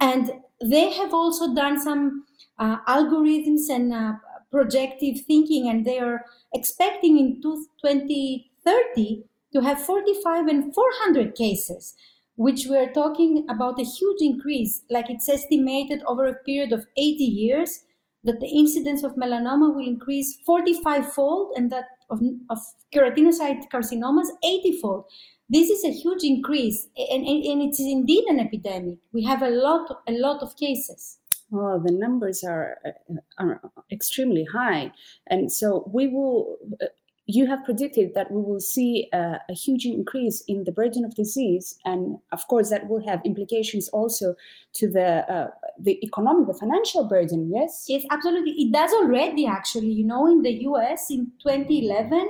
And 0.00 0.32
they 0.64 0.92
have 0.92 1.12
also 1.12 1.54
done 1.54 1.80
some 1.80 2.24
uh, 2.58 2.78
algorithms 2.88 3.68
and 3.70 3.92
uh, 3.92 4.12
projective 4.50 5.20
thinking, 5.26 5.68
and 5.68 5.84
they 5.84 5.98
are 5.98 6.24
expecting 6.54 7.18
in 7.18 7.40
2030 7.42 9.24
to 9.52 9.60
have 9.60 9.84
45 9.84 10.46
and 10.46 10.74
400 10.74 11.34
cases, 11.34 11.94
which 12.36 12.66
we're 12.68 12.92
talking 12.92 13.44
about 13.48 13.80
a 13.80 13.84
huge 13.84 14.20
increase. 14.20 14.82
Like 14.90 15.10
it's 15.10 15.28
estimated 15.28 16.02
over 16.06 16.26
a 16.26 16.34
period 16.34 16.72
of 16.72 16.86
80 16.96 17.24
years 17.24 17.84
that 18.24 18.40
the 18.40 18.48
incidence 18.48 19.02
of 19.02 19.16
melanoma 19.16 19.74
will 19.74 19.86
increase 19.86 20.38
45 20.46 21.12
fold 21.12 21.52
and 21.56 21.70
that 21.72 21.86
of, 22.12 22.20
of 22.50 22.58
keratinocyte 22.94 23.68
carcinomas 23.70 24.28
80 24.44 24.80
fold. 24.80 25.04
This 25.48 25.68
is 25.68 25.84
a 25.84 25.90
huge 25.90 26.22
increase 26.24 26.88
and, 26.96 27.26
and, 27.26 27.44
and 27.44 27.62
it's 27.62 27.80
indeed 27.80 28.24
an 28.24 28.40
epidemic. 28.40 28.98
We 29.12 29.24
have 29.24 29.42
a 29.42 29.50
lot, 29.50 30.02
a 30.06 30.12
lot 30.12 30.42
of 30.42 30.56
cases. 30.56 31.18
Oh, 31.54 31.78
the 31.84 31.92
numbers 31.92 32.42
are, 32.44 32.78
uh, 32.86 33.14
are 33.38 33.60
extremely 33.90 34.44
high. 34.44 34.92
And 35.26 35.52
so 35.52 35.90
we 35.92 36.08
will, 36.08 36.56
uh, 36.80 36.86
you 37.34 37.46
have 37.46 37.64
predicted 37.64 38.14
that 38.14 38.30
we 38.30 38.40
will 38.42 38.60
see 38.60 39.08
a, 39.12 39.38
a, 39.48 39.54
huge 39.54 39.86
increase 39.86 40.42
in 40.48 40.64
the 40.64 40.72
burden 40.72 41.04
of 41.04 41.14
disease, 41.14 41.78
and 41.84 42.18
of 42.32 42.46
course 42.48 42.70
that 42.70 42.88
will 42.88 43.04
have 43.06 43.20
implications 43.24 43.88
also 43.88 44.34
to 44.74 44.90
the 44.90 45.10
uh, 45.32 45.48
the 45.78 45.98
economic, 46.04 46.46
the 46.46 46.54
financial 46.54 47.04
burden. 47.08 47.50
Yes. 47.52 47.86
Yes, 47.88 48.04
absolutely. 48.10 48.52
It 48.52 48.72
does 48.72 48.92
already. 48.92 49.46
Actually, 49.46 49.92
you 49.92 50.04
know, 50.04 50.26
in 50.26 50.42
the 50.42 50.52
U.S. 50.70 51.10
in 51.10 51.32
2011, 51.42 52.28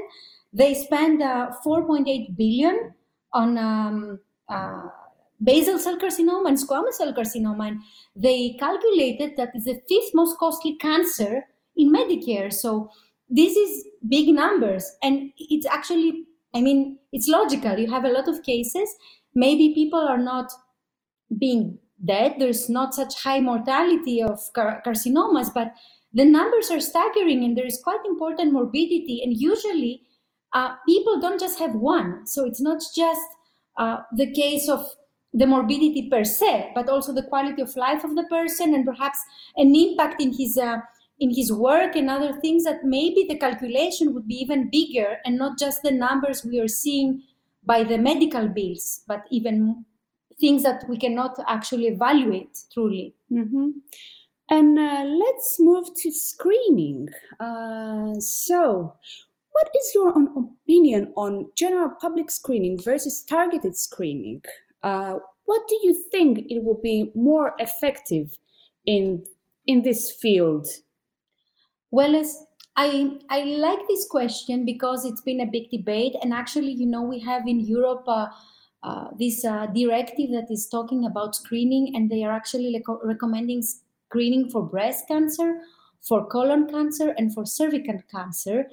they 0.53 0.75
spent 0.75 1.23
uh, 1.23 1.51
4.8 1.65 2.37
billion 2.37 2.95
on. 3.33 3.59
Um, 3.59 4.21
uh, 4.49 4.89
basal 5.43 5.79
cell 5.79 5.99
carcinoma 5.99 6.47
and 6.49 6.57
squamous 6.57 6.95
cell 6.95 7.13
carcinoma, 7.13 7.69
and 7.69 7.81
they 8.15 8.55
calculated 8.61 9.37
that 9.37 9.51
it's 9.55 9.65
the 9.65 9.81
fifth 9.89 10.15
most 10.15 10.39
costly 10.39 10.77
cancer 10.77 11.43
in 11.77 11.93
Medicare. 11.93 12.53
So 12.53 12.91
this 13.33 13.57
is 13.57 13.85
big 14.09 14.29
numbers. 14.29 14.85
And 15.03 15.33
it's 15.39 15.67
actually 15.67 16.25
i 16.55 16.61
mean 16.61 16.99
it's 17.13 17.29
logical. 17.29 17.79
You 17.79 17.91
have 17.91 18.05
a 18.05 18.09
lot 18.09 18.29
of 18.29 18.43
cases. 18.43 18.89
Maybe 19.35 19.75
people 19.75 19.99
are 19.99 20.19
not 20.19 20.53
being 21.39 21.79
dead. 22.05 22.35
There's 22.39 22.69
not 22.69 22.95
such 22.95 23.23
high 23.23 23.41
mortality 23.41 24.23
of 24.23 24.39
car- 24.55 24.83
carcinomas 24.87 25.53
but 25.55 25.73
the 26.13 26.27
numbers 26.27 26.71
are 26.71 26.81
staggering 26.81 27.43
and 27.43 27.57
there 27.57 27.67
is 27.67 27.81
quite 27.83 28.05
important 28.05 28.53
morbidity. 28.53 29.23
And 29.25 29.35
usually 29.35 30.03
uh, 30.53 30.75
people 30.87 31.19
don't 31.21 31.41
just 31.41 31.59
have 31.59 31.75
one. 31.75 32.27
So 32.27 32.45
it's 32.45 32.61
not 32.61 32.83
just 32.95 33.27
uh, 33.79 33.99
the 34.15 34.31
case 34.31 34.69
of 34.69 34.85
the 35.33 35.47
morbidity 35.47 36.11
per 36.11 36.25
se 36.25 36.73
but 36.75 36.91
also 36.91 37.15
the 37.15 37.23
quality 37.23 37.63
of 37.63 37.75
life 37.77 38.05
of 38.05 38.15
the 38.15 38.25
person 38.25 38.75
and 38.75 38.85
perhaps 38.85 39.19
an 39.57 39.75
impact 39.75 40.21
in 40.21 40.31
his 40.35 40.59
uh, 40.59 40.77
in 41.19 41.35
his 41.35 41.53
work 41.53 41.95
and 41.95 42.11
other 42.11 42.33
things 42.41 42.65
that 42.65 42.85
maybe 42.85 43.25
the 43.29 43.39
calculation 43.39 44.13
would 44.15 44.27
be 44.27 44.35
even 44.35 44.71
bigger 44.71 45.19
and 45.25 45.39
not 45.39 45.59
just 45.59 45.83
the 45.83 45.91
numbers 45.91 46.45
we 46.45 46.59
are 46.59 46.69
seeing 46.69 47.23
by 47.65 47.85
the 47.85 47.99
medical 47.99 48.49
bills, 48.49 49.03
but 49.07 49.25
even 49.31 49.85
things 50.41 50.63
that 50.65 50.85
we 50.89 50.97
cannot 50.97 51.39
actually 51.47 51.87
evaluate 51.87 52.59
truly. 52.73 53.15
Mm-hmm. 53.31 53.71
And 54.51 54.79
uh, 54.79 55.05
let's 55.05 55.57
move 55.61 55.89
to 55.95 56.11
screening. 56.11 57.09
Uh, 57.39 58.15
so, 58.19 58.95
what 59.53 59.71
is 59.79 59.93
your 59.95 60.09
own 60.09 60.51
opinion 60.67 61.13
on 61.17 61.51
general 61.57 61.91
public 62.01 62.31
screening 62.31 62.81
versus 62.83 63.23
targeted 63.23 63.77
screening? 63.77 64.43
Uh, 64.83 65.19
what 65.45 65.63
do 65.69 65.79
you 65.83 65.95
think 66.11 66.51
it 66.51 66.65
will 66.65 66.81
be 66.83 67.13
more 67.15 67.55
effective 67.59 68.37
in 68.87 69.25
in 69.67 69.83
this 69.83 70.11
field 70.11 70.67
well, 71.93 72.17
as 72.17 72.45
I 72.75 73.19
I 73.29 73.45
like 73.45 73.87
this 73.87 74.09
question 74.09 74.65
because 74.65 75.05
it's 75.05 75.21
been 75.21 75.41
a 75.41 75.47
big 75.47 75.71
debate, 75.71 76.17
and 76.23 76.33
actually, 76.33 76.73
you 76.73 76.87
know, 76.87 77.03
we 77.03 77.21
have 77.21 77.47
in 77.47 77.61
Europe 77.61 78.05
uh, 78.09 78.29
uh, 78.83 79.09
this 79.19 79.45
uh, 79.45 79.67
directive 79.67 80.31
that 80.31 80.51
is 80.51 80.67
talking 80.69 81.05
about 81.05 81.37
screening, 81.37 81.95
and 81.95 82.11
they 82.11 82.25
are 82.25 82.33
actually 82.33 82.73
le- 82.73 82.99
recommending 83.05 83.63
screening 83.63 84.49
for 84.51 84.63
breast 84.63 85.07
cancer, 85.07 85.61
for 86.01 86.27
colon 86.27 86.67
cancer, 86.69 87.15
and 87.19 87.33
for 87.35 87.45
cervical 87.47 88.01
cancer, 88.11 88.67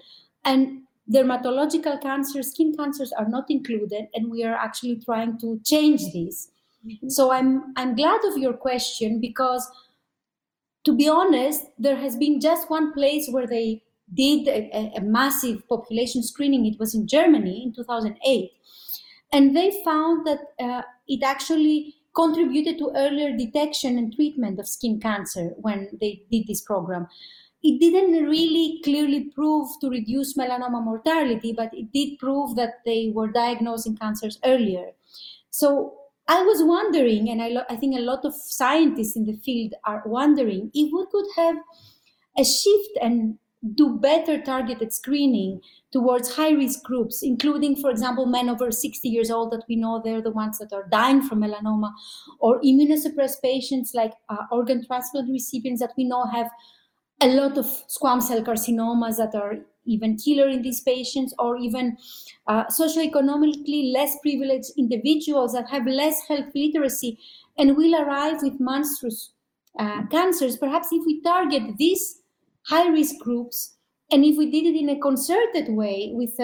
and 0.45 0.83
dermatological 1.11 2.01
cancer, 2.01 2.41
skin 2.41 2.73
cancers 2.75 3.11
are 3.11 3.27
not 3.27 3.49
included, 3.49 4.07
and 4.13 4.31
we 4.31 4.45
are 4.45 4.55
actually 4.55 4.95
trying 5.03 5.37
to 5.39 5.59
change 5.65 6.01
this. 6.13 6.49
Mm-hmm. 6.85 7.09
So 7.09 7.33
I'm 7.33 7.73
I'm 7.75 7.95
glad 7.95 8.23
of 8.23 8.37
your 8.37 8.53
question 8.53 9.19
because 9.19 9.69
to 10.85 10.95
be 10.95 11.07
honest, 11.07 11.65
there 11.77 11.97
has 11.97 12.15
been 12.15 12.39
just 12.39 12.69
one 12.69 12.93
place 12.93 13.27
where 13.29 13.47
they 13.47 13.83
did 14.13 14.47
a, 14.47 14.93
a, 14.97 15.01
massive 15.01 15.67
population 15.67 16.23
screening. 16.23 16.65
It 16.65 16.79
was 16.79 16.95
in 16.95 17.07
Germany 17.07 17.63
in 17.63 17.73
2008. 17.73 18.51
And 19.31 19.55
they 19.55 19.81
found 19.83 20.25
that 20.25 20.39
uh, 20.59 20.81
it 21.07 21.21
actually 21.23 21.95
contributed 22.15 22.79
to 22.79 22.91
earlier 22.95 23.37
detection 23.37 23.97
and 23.97 24.13
treatment 24.15 24.59
of 24.59 24.67
skin 24.67 24.99
cancer 24.99 25.51
when 25.57 25.89
they 26.01 26.23
did 26.31 26.47
this 26.47 26.61
program. 26.61 27.07
It 27.61 27.79
didn't 27.79 28.25
really 28.25 28.79
clearly 28.83 29.25
prove 29.35 29.67
to 29.81 29.89
reduce 29.89 30.35
melanoma 30.35 30.83
mortality, 30.83 31.53
but 31.55 31.71
it 31.73 31.91
did 31.93 32.17
prove 32.17 32.55
that 32.55 32.79
they 32.85 33.11
were 33.13 33.27
diagnosing 33.27 33.97
cancers 33.97 34.39
earlier. 34.43 34.91
So 35.49 35.98
I 36.29 36.43
was 36.43 36.63
wondering, 36.63 37.29
and 37.29 37.41
I, 37.41 37.47
lo- 37.49 37.65
I 37.69 37.75
think 37.75 37.97
a 37.97 38.01
lot 38.01 38.23
of 38.23 38.35
scientists 38.35 39.15
in 39.17 39.25
the 39.25 39.35
field 39.37 39.73
are 39.83 40.03
wondering, 40.05 40.69
if 40.73 40.91
we 40.93 41.05
could 41.11 41.25
have 41.35 41.55
a 42.37 42.43
shift 42.45 42.91
and 43.01 43.39
do 43.75 43.97
better 43.97 44.41
targeted 44.41 44.93
screening 44.93 45.59
towards 45.91 46.35
high 46.35 46.51
risk 46.51 46.83
groups, 46.83 47.23
including, 47.23 47.75
for 47.75 47.89
example, 47.89 48.25
men 48.27 48.47
over 48.47 48.71
60 48.71 49.09
years 49.09 49.31
old 49.31 49.51
that 49.51 49.65
we 49.67 49.75
know 49.75 50.01
they're 50.01 50.21
the 50.21 50.31
ones 50.31 50.59
that 50.59 50.71
are 50.71 50.87
dying 50.89 51.21
from 51.21 51.41
melanoma, 51.41 51.91
or 52.39 52.61
immunosuppressed 52.61 53.41
patients 53.41 53.93
like 53.95 54.13
uh, 54.29 54.45
organ 54.51 54.85
transplant 54.85 55.29
recipients 55.31 55.81
that 55.81 55.93
we 55.97 56.03
know 56.05 56.25
have 56.25 56.49
a 57.21 57.27
lot 57.27 57.57
of 57.57 57.65
squamous 57.65 58.23
cell 58.23 58.43
carcinomas 58.43 59.17
that 59.17 59.35
are 59.35 59.57
even 59.85 60.17
killer 60.17 60.47
in 60.47 60.61
these 60.61 60.81
patients, 60.81 61.33
or 61.39 61.57
even 61.57 61.97
uh, 62.47 62.65
socioeconomically 62.65 63.91
less 63.91 64.15
privileged 64.21 64.71
individuals 64.77 65.53
that 65.53 65.67
have 65.69 65.85
less 65.87 66.27
health 66.27 66.45
literacy 66.53 67.17
and 67.57 67.75
will 67.75 67.95
arrive 67.95 68.41
with 68.41 68.59
monstrous 68.59 69.33
uh, 69.79 70.05
cancers. 70.07 70.57
Perhaps 70.57 70.89
if 70.91 71.05
we 71.05 71.21
target 71.21 71.63
these 71.77 72.21
high 72.63 72.87
risk 72.87 73.15
groups 73.19 73.77
and 74.11 74.23
if 74.23 74.37
we 74.37 74.49
did 74.51 74.65
it 74.65 74.79
in 74.79 74.89
a 74.89 74.99
concerted 74.99 75.69
way 75.69 76.11
with 76.13 76.37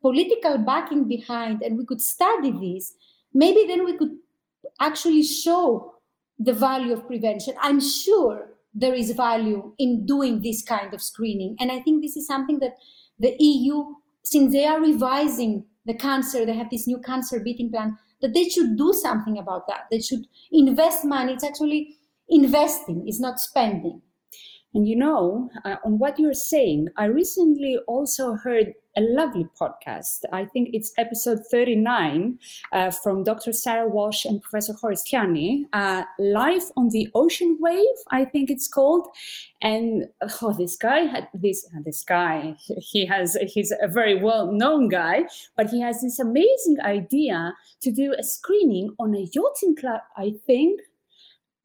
political 0.00 0.58
backing 0.58 1.08
behind 1.08 1.62
and 1.62 1.76
we 1.76 1.84
could 1.84 2.00
study 2.00 2.52
this, 2.52 2.94
maybe 3.34 3.64
then 3.66 3.84
we 3.84 3.96
could 3.96 4.16
actually 4.80 5.22
show 5.22 5.94
the 6.38 6.52
value 6.52 6.92
of 6.92 7.06
prevention. 7.06 7.54
I'm 7.60 7.80
sure 7.80 8.51
there 8.74 8.94
is 8.94 9.10
value 9.12 9.74
in 9.78 10.06
doing 10.06 10.40
this 10.40 10.62
kind 10.62 10.94
of 10.94 11.02
screening. 11.02 11.56
And 11.60 11.70
I 11.70 11.80
think 11.80 12.02
this 12.02 12.16
is 12.16 12.26
something 12.26 12.58
that 12.60 12.76
the 13.18 13.36
EU, 13.38 13.84
since 14.24 14.52
they 14.52 14.64
are 14.64 14.80
revising 14.80 15.64
the 15.84 15.94
cancer, 15.94 16.46
they 16.46 16.54
have 16.54 16.70
this 16.70 16.86
new 16.86 16.98
cancer 16.98 17.40
beating 17.40 17.70
plan, 17.70 17.98
that 18.20 18.34
they 18.34 18.48
should 18.48 18.76
do 18.76 18.92
something 18.92 19.38
about 19.38 19.66
that. 19.68 19.86
They 19.90 20.00
should 20.00 20.26
invest 20.50 21.04
money. 21.04 21.34
It's 21.34 21.44
actually 21.44 21.96
investing, 22.28 23.04
it's 23.06 23.20
not 23.20 23.40
spending. 23.40 24.00
And 24.74 24.88
you 24.88 24.96
know, 24.96 25.50
uh, 25.64 25.76
on 25.84 25.98
what 25.98 26.18
you're 26.18 26.32
saying, 26.32 26.88
I 26.96 27.04
recently 27.06 27.78
also 27.86 28.34
heard 28.34 28.72
a 28.96 29.00
lovely 29.00 29.46
podcast. 29.58 30.24
I 30.32 30.44
think 30.44 30.70
it's 30.72 30.92
episode 30.98 31.40
39 31.50 32.38
uh, 32.72 32.90
from 32.90 33.24
Dr. 33.24 33.52
Sarah 33.52 33.88
Walsh 33.88 34.24
and 34.24 34.42
Professor 34.42 34.74
Horace 34.74 35.04
Tiani, 35.08 35.64
uh, 35.72 36.04
Life 36.18 36.64
on 36.76 36.90
the 36.90 37.08
Ocean 37.14 37.56
Wave, 37.60 37.86
I 38.10 38.24
think 38.24 38.50
it's 38.50 38.68
called. 38.68 39.08
And 39.62 40.08
oh, 40.42 40.52
this 40.52 40.76
guy 40.76 41.00
had 41.00 41.28
this, 41.32 41.66
uh, 41.74 41.80
this 41.84 42.02
guy, 42.02 42.56
he 42.58 43.06
has, 43.06 43.36
he's 43.48 43.72
a 43.80 43.88
very 43.88 44.20
well 44.22 44.52
known 44.52 44.88
guy, 44.88 45.24
but 45.56 45.70
he 45.70 45.80
has 45.80 46.02
this 46.02 46.18
amazing 46.18 46.78
idea 46.82 47.54
to 47.80 47.90
do 47.90 48.14
a 48.18 48.22
screening 48.22 48.94
on 48.98 49.14
a 49.14 49.28
yachting 49.32 49.76
club, 49.76 50.00
I 50.16 50.34
think, 50.46 50.80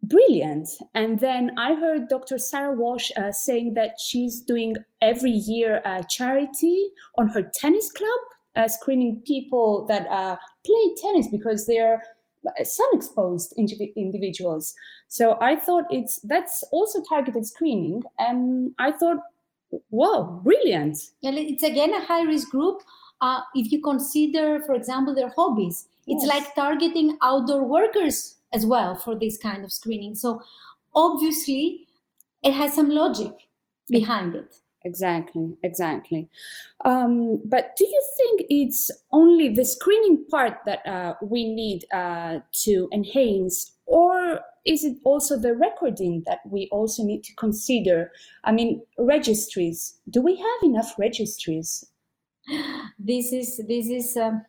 brilliant. 0.04 0.70
And 0.94 1.20
then 1.20 1.52
I 1.58 1.76
heard 1.76 2.08
Dr. 2.08 2.38
Sarah 2.38 2.74
Walsh 2.74 3.12
uh, 3.18 3.32
saying 3.32 3.74
that 3.76 4.00
she's 4.00 4.42
doing 4.42 4.76
every 5.02 5.32
year 5.32 5.82
a 5.86 6.04
charity 6.10 6.90
on 7.18 7.28
her 7.30 7.44
tennis 7.44 7.92
club, 7.92 8.20
uh, 8.56 8.68
screening 8.68 9.22
people 9.26 9.86
that 9.88 10.08
uh, 10.08 10.38
play 10.66 10.96
tennis 11.02 11.28
because 11.28 11.68
they're 11.68 12.02
sun 12.64 12.88
exposed 12.94 13.54
individuals. 13.58 14.74
So 15.08 15.38
I 15.42 15.56
thought 15.56 15.86
it's 15.90 16.20
that's 16.24 16.64
also 16.72 17.02
targeted 17.08 17.46
screening, 17.46 18.04
and 18.20 18.74
I 18.80 18.92
thought, 18.92 19.18
wow, 19.90 20.42
brilliant. 20.44 20.98
Yeah, 21.22 21.32
It's 21.34 21.64
again 21.64 21.94
a 21.94 22.06
high 22.06 22.24
risk 22.24 22.50
group. 22.50 22.82
Uh, 23.20 23.42
if 23.56 23.72
you 23.72 23.82
consider, 23.82 24.62
for 24.62 24.76
example, 24.76 25.16
their 25.16 25.30
hobbies, 25.30 25.88
it's 26.06 26.26
yes. 26.26 26.34
like 26.34 26.56
targeting 26.56 27.18
outdoor 27.22 27.64
workers 27.64 28.37
as 28.58 28.66
well 28.66 28.96
for 28.96 29.14
this 29.16 29.38
kind 29.38 29.64
of 29.64 29.72
screening. 29.72 30.16
So 30.16 30.42
obviously, 30.94 31.88
it 32.44 32.54
has 32.54 32.74
some 32.74 32.90
logic 32.90 33.34
behind 33.90 34.36
it. 34.36 34.56
Exactly, 34.84 35.48
exactly. 35.64 36.30
Um, 36.86 37.42
but 37.54 37.76
do 37.78 37.86
you 37.86 38.02
think 38.18 38.36
it's 38.50 38.90
only 39.12 39.48
the 39.50 39.66
screening 39.66 40.26
part 40.32 40.56
that 40.66 40.82
uh, 40.96 41.14
we 41.22 41.42
need 41.62 41.86
uh, 41.94 42.40
to 42.64 42.88
enhance, 42.94 43.56
or 43.86 44.40
is 44.66 44.84
it 44.84 44.98
also 45.04 45.38
the 45.38 45.54
recording 45.68 46.24
that 46.26 46.40
we 46.50 46.70
also 46.72 47.04
need 47.04 47.24
to 47.24 47.34
consider? 47.36 48.12
I 48.44 48.52
mean, 48.52 48.82
registries. 48.98 50.00
Do 50.10 50.22
we 50.22 50.36
have 50.38 50.62
enough 50.64 50.94
registries? 50.98 51.86
This 52.98 53.34
is 53.34 53.50
this 53.68 53.88
is. 53.90 54.16
Um, 54.16 54.46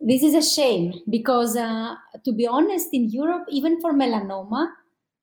this 0.00 0.22
is 0.22 0.34
a 0.34 0.42
shame 0.42 0.94
because, 1.10 1.56
uh, 1.56 1.94
to 2.24 2.32
be 2.32 2.46
honest, 2.46 2.88
in 2.92 3.10
Europe, 3.10 3.44
even 3.50 3.80
for 3.80 3.92
melanoma, 3.92 4.70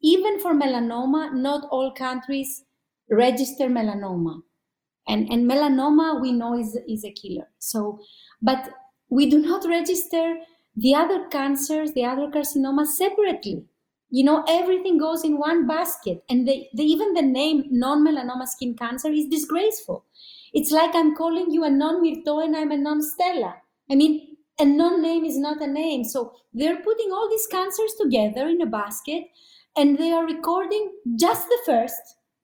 even 0.01 0.39
for 0.39 0.53
melanoma, 0.53 1.33
not 1.33 1.67
all 1.71 1.91
countries 1.91 2.63
register 3.09 3.67
melanoma. 3.67 4.41
And, 5.07 5.31
and 5.31 5.49
melanoma, 5.49 6.21
we 6.21 6.31
know, 6.31 6.59
is, 6.59 6.77
is 6.87 7.03
a 7.05 7.11
killer. 7.11 7.47
So, 7.59 7.99
but 8.41 8.69
we 9.09 9.29
do 9.29 9.39
not 9.39 9.65
register 9.65 10.35
the 10.75 10.93
other 10.93 11.27
cancers, 11.27 11.93
the 11.93 12.05
other 12.05 12.27
carcinomas 12.27 12.87
separately. 12.87 13.63
You 14.09 14.23
know, 14.25 14.43
everything 14.47 14.97
goes 14.99 15.23
in 15.23 15.39
one 15.39 15.65
basket. 15.65 16.23
And 16.29 16.47
the, 16.47 16.67
the, 16.73 16.83
even 16.83 17.13
the 17.13 17.21
name 17.21 17.63
non 17.71 18.05
melanoma 18.05 18.47
skin 18.47 18.75
cancer 18.75 19.09
is 19.09 19.27
disgraceful. 19.27 20.05
It's 20.53 20.71
like 20.71 20.93
I'm 20.93 21.15
calling 21.15 21.51
you 21.51 21.63
a 21.63 21.69
non 21.69 22.03
Myrto 22.03 22.43
and 22.43 22.55
I'm 22.55 22.71
a 22.71 22.77
non 22.77 23.01
Stella. 23.01 23.55
I 23.89 23.95
mean, 23.95 24.36
a 24.59 24.65
non-name 24.65 25.25
is 25.25 25.37
not 25.37 25.61
a 25.61 25.67
name. 25.67 26.03
So 26.03 26.35
they're 26.53 26.81
putting 26.81 27.11
all 27.11 27.29
these 27.29 27.47
cancers 27.47 27.93
together 27.99 28.47
in 28.47 28.61
a 28.61 28.65
basket 28.65 29.25
and 29.75 29.97
they 29.97 30.11
are 30.11 30.25
recording 30.25 30.93
just 31.15 31.47
the 31.47 31.59
first 31.65 32.01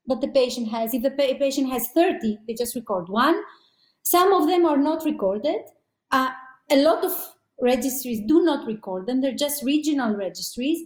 that 0.08 0.22
the 0.22 0.28
patient 0.28 0.70
has. 0.70 0.94
If 0.94 1.04
the 1.04 1.12
pa- 1.12 1.38
patient 1.40 1.70
has 1.70 1.88
30, 1.90 2.40
they 2.48 2.54
just 2.54 2.76
record 2.76 3.10
one. 3.10 3.42
Some 4.04 4.34
of 4.34 4.48
them 4.48 4.66
are 4.66 4.78
not 4.78 5.06
recorded. 5.06 5.62
Uh, 6.12 6.32
a 6.70 6.82
lot 6.84 7.04
of 7.04 7.36
registries 7.62 8.22
do 8.28 8.44
not 8.44 8.68
record 8.68 9.08
them. 9.08 9.22
They're 9.22 9.34
just 9.34 9.64
regional 9.64 10.16
registries. 10.16 10.82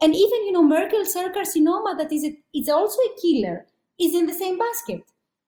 And 0.00 0.14
even, 0.14 0.44
you 0.46 0.52
know, 0.52 0.62
Merkel 0.62 1.04
cell 1.04 1.30
carcinoma, 1.30 1.96
that 1.98 2.12
is, 2.12 2.24
a, 2.24 2.38
it's 2.54 2.68
also 2.68 2.98
a 3.00 3.20
killer, 3.20 3.66
is 3.98 4.14
in 4.14 4.26
the 4.26 4.34
same 4.34 4.58
basket. 4.58 5.02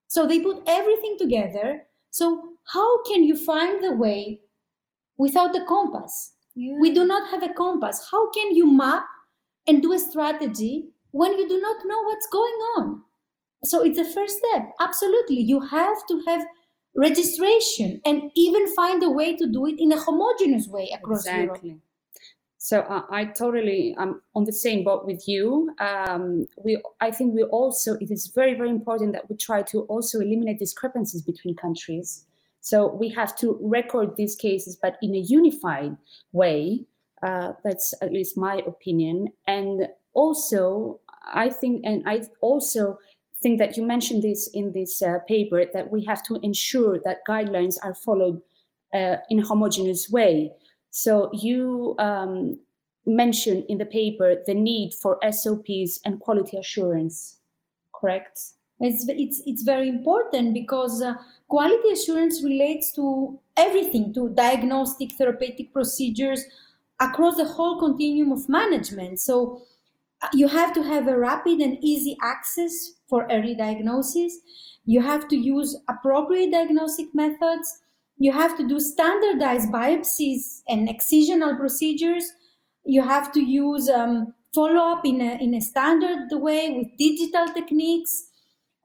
So 0.08 0.26
they 0.26 0.40
put 0.40 0.62
everything 0.66 1.16
together. 1.18 1.86
So 2.10 2.54
how 2.72 3.02
can 3.04 3.22
you 3.22 3.36
find 3.36 3.82
the 3.82 3.92
way 3.94 4.40
without 5.20 5.54
a 5.54 5.64
compass. 5.66 6.32
Yeah. 6.54 6.76
We 6.80 6.92
do 6.94 7.04
not 7.04 7.30
have 7.30 7.42
a 7.42 7.52
compass. 7.52 8.08
How 8.10 8.30
can 8.32 8.54
you 8.54 8.66
map 8.70 9.04
and 9.66 9.82
do 9.82 9.92
a 9.92 9.98
strategy 9.98 10.88
when 11.12 11.38
you 11.38 11.48
do 11.48 11.60
not 11.60 11.76
know 11.84 12.02
what's 12.04 12.26
going 12.26 12.58
on? 12.76 13.02
So 13.64 13.84
it's 13.84 13.98
a 13.98 14.04
first 14.04 14.38
step. 14.38 14.72
Absolutely. 14.80 15.40
You 15.40 15.60
have 15.60 15.98
to 16.08 16.22
have 16.26 16.42
registration 16.96 18.00
and 18.04 18.30
even 18.34 18.74
find 18.74 19.02
a 19.02 19.10
way 19.10 19.36
to 19.36 19.46
do 19.46 19.66
it 19.66 19.76
in 19.78 19.92
a 19.92 20.00
homogeneous 20.00 20.66
way 20.68 20.90
across 20.94 21.26
exactly. 21.26 21.68
Europe. 21.70 21.82
So 22.62 22.80
uh, 22.80 23.02
I 23.10 23.24
totally 23.24 23.94
am 23.98 24.20
on 24.34 24.44
the 24.44 24.52
same 24.52 24.84
boat 24.84 25.06
with 25.06 25.26
you. 25.26 25.74
Um, 25.78 26.46
we, 26.62 26.82
I 27.00 27.10
think 27.10 27.34
we 27.34 27.42
also 27.44 27.94
it 27.94 28.10
is 28.10 28.26
very 28.34 28.54
very 28.54 28.68
important 28.68 29.12
that 29.14 29.30
we 29.30 29.36
try 29.36 29.62
to 29.72 29.80
also 29.92 30.20
eliminate 30.20 30.58
discrepancies 30.58 31.22
between 31.22 31.54
countries. 31.56 32.26
So 32.60 32.94
we 32.94 33.08
have 33.10 33.36
to 33.38 33.58
record 33.60 34.16
these 34.16 34.36
cases, 34.36 34.76
but 34.80 34.96
in 35.02 35.14
a 35.14 35.18
unified 35.18 35.96
way. 36.32 36.86
Uh, 37.22 37.52
that's 37.64 37.92
at 38.00 38.14
least 38.14 38.38
my 38.38 38.62
opinion. 38.66 39.28
And 39.46 39.86
also, 40.14 41.00
I 41.34 41.50
think, 41.50 41.82
and 41.84 42.02
I 42.08 42.22
also 42.40 42.98
think 43.42 43.58
that 43.58 43.76
you 43.76 43.84
mentioned 43.84 44.22
this 44.22 44.48
in 44.54 44.72
this 44.72 45.02
uh, 45.02 45.18
paper 45.28 45.64
that 45.72 45.90
we 45.90 46.04
have 46.04 46.22
to 46.24 46.38
ensure 46.42 46.98
that 47.04 47.18
guidelines 47.28 47.76
are 47.82 47.94
followed 47.94 48.40
uh, 48.94 49.16
in 49.28 49.38
a 49.38 49.46
homogeneous 49.46 50.10
way. 50.10 50.50
So 50.90 51.30
you 51.32 51.94
um, 51.98 52.58
mentioned 53.06 53.64
in 53.68 53.78
the 53.78 53.86
paper 53.86 54.36
the 54.46 54.54
need 54.54 54.92
for 54.94 55.18
SOPs 55.30 56.00
and 56.04 56.20
quality 56.20 56.56
assurance, 56.56 57.38
correct? 57.94 58.40
It's, 58.80 59.06
it's, 59.08 59.42
it's 59.46 59.62
very 59.62 59.88
important 59.88 60.54
because 60.54 61.02
uh, 61.02 61.14
quality 61.50 61.90
assurance 61.90 62.42
relates 62.44 62.92
to 62.92 63.38
everything, 63.56 64.14
to 64.14 64.30
diagnostic, 64.30 65.12
therapeutic 65.12 65.72
procedures 65.72 66.44
across 67.00 67.36
the 67.36 67.44
whole 67.44 67.78
continuum 67.78 68.30
of 68.30 68.48
management. 68.48 69.18
So 69.18 69.62
uh, 70.22 70.28
you 70.32 70.46
have 70.46 70.72
to 70.74 70.82
have 70.82 71.08
a 71.08 71.18
rapid 71.18 71.60
and 71.60 71.76
easy 71.82 72.16
access 72.22 72.92
for 73.08 73.26
early 73.32 73.56
diagnosis. 73.56 74.38
You 74.84 75.02
have 75.02 75.26
to 75.28 75.36
use 75.36 75.76
appropriate 75.88 76.52
diagnostic 76.52 77.08
methods. 77.14 77.80
You 78.18 78.32
have 78.32 78.56
to 78.56 78.68
do 78.68 78.78
standardized 78.78 79.72
biopsies 79.72 80.62
and 80.68 80.88
excisional 80.88 81.58
procedures. 81.58 82.30
You 82.84 83.02
have 83.02 83.32
to 83.32 83.40
use 83.40 83.88
um, 83.88 84.34
follow 84.54 84.92
up 84.92 85.04
in 85.04 85.20
a, 85.20 85.42
in 85.42 85.54
a 85.54 85.60
standard 85.60 86.28
way 86.30 86.70
with 86.70 86.96
digital 86.96 87.52
techniques. 87.52 88.26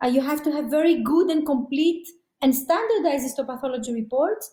Uh, 0.03 0.07
you 0.07 0.21
have 0.21 0.41
to 0.43 0.51
have 0.51 0.65
very 0.65 1.03
good 1.03 1.29
and 1.29 1.45
complete 1.45 2.07
and 2.45 2.53
standardized 2.53 3.25
histopathology 3.25 3.91
reports, 3.91 4.51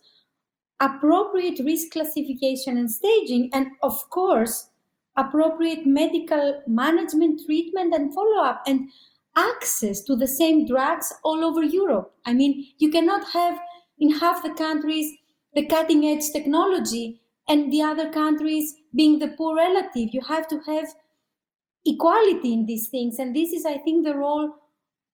appropriate 0.81 1.59
risk 1.63 1.91
classification 1.91 2.79
and 2.79 2.91
staging, 2.91 3.51
and 3.53 3.67
of 3.83 4.09
course, 4.09 4.71
appropriate 5.19 5.85
medical 5.85 6.63
management, 6.67 7.43
treatment, 7.45 7.95
and 7.95 8.15
follow 8.15 8.43
up, 8.43 8.63
and 8.67 8.89
access 9.37 10.01
to 10.05 10.17
the 10.17 10.27
same 10.27 10.67
drugs 10.67 11.13
all 11.23 11.45
over 11.45 11.63
Europe. 11.63 12.15
I 12.25 12.33
mean, 12.33 12.67
you 12.79 12.91
cannot 12.91 13.31
have 13.33 13.61
in 13.99 14.11
half 14.21 14.43
the 14.43 14.55
countries 14.55 15.13
the 15.55 15.67
cutting 15.67 16.07
edge 16.07 16.31
technology 16.33 17.21
and 17.47 17.71
the 17.71 17.83
other 17.83 18.11
countries 18.11 18.75
being 18.95 19.19
the 19.19 19.29
poor 19.37 19.55
relative. 19.55 20.15
You 20.15 20.23
have 20.23 20.49
to 20.49 20.61
have 20.67 20.89
equality 21.85 22.55
in 22.55 22.65
these 22.65 22.89
things. 22.89 23.19
And 23.19 23.37
this 23.37 23.53
is, 23.53 23.67
I 23.67 23.77
think, 23.77 24.07
the 24.07 24.15
role 24.15 24.55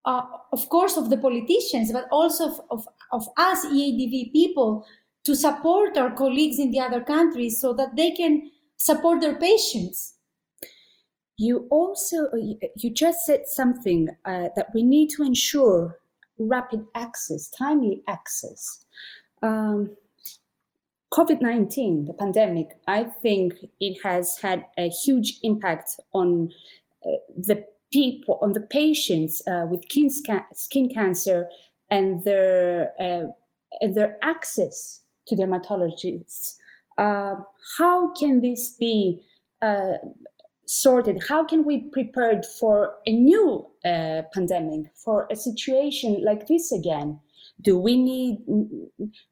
uh, 0.05 0.23
of 0.53 0.69
course, 0.69 0.97
of 0.97 1.11
the 1.11 1.19
politicians, 1.19 1.93
but 1.93 2.07
also 2.11 2.49
of, 2.49 2.61
of, 2.71 2.89
of 3.13 3.29
us 3.37 3.65
EADV 3.67 4.33
people 4.33 4.87
to 5.25 5.35
support 5.35 5.97
our 5.97 6.11
colleagues 6.11 6.59
in 6.59 6.71
the 6.71 6.81
other 6.81 7.03
countries 7.03 7.61
so 7.61 7.73
that 7.75 7.97
they 7.97 8.11
can 8.13 8.51
support 8.77 9.21
their 9.21 9.37
patients. 9.37 10.15
You 11.37 11.67
also, 11.71 12.27
uh, 12.27 12.67
you 12.77 12.91
just 12.91 13.27
said 13.27 13.47
something 13.47 14.09
uh, 14.25 14.49
that 14.57 14.69
we 14.75 14.83
need 14.83 15.11
to 15.11 15.23
ensure 15.23 15.99
rapid 16.39 16.85
access, 16.95 17.51
timely 17.51 18.03
access. 18.09 18.85
Um, 19.43 19.97
COVID 21.13 21.41
19, 21.41 22.07
the 22.07 22.13
pandemic, 22.13 22.69
I 22.87 23.05
think 23.05 23.55
it 23.81 23.99
has 24.03 24.39
had 24.39 24.67
a 24.77 24.89
huge 24.89 25.39
impact 25.43 26.01
on 26.13 26.51
uh, 27.05 27.11
the 27.37 27.65
people, 27.93 28.39
on 28.43 28.53
the 28.53 28.61
patients 28.61 29.43
uh, 29.47 29.67
with 29.71 29.85
skin 29.85 30.11
skin 30.55 30.89
cancer 30.89 31.49
and 31.91 32.23
their 32.25 32.93
uh, 33.01 33.27
and 33.81 33.95
their 33.95 34.17
access 34.23 35.03
to 35.27 35.37
dermatologists. 35.37 36.57
Uh, 36.97 37.37
how 37.79 38.13
can 38.15 38.41
this 38.41 38.71
be 38.71 39.23
uh, 39.63 39.95
sorted? 40.67 41.23
How 41.29 41.45
can 41.45 41.65
we 41.65 41.79
prepared 41.93 42.45
for 42.45 42.97
a 43.07 43.13
new 43.13 43.67
uh, 43.85 44.23
pandemic, 44.35 44.91
for 44.95 45.27
a 45.31 45.37
situation 45.37 46.23
like 46.25 46.47
this 46.47 46.73
again? 46.73 47.21
Do 47.63 47.79
we 47.79 47.97
need 47.97 48.39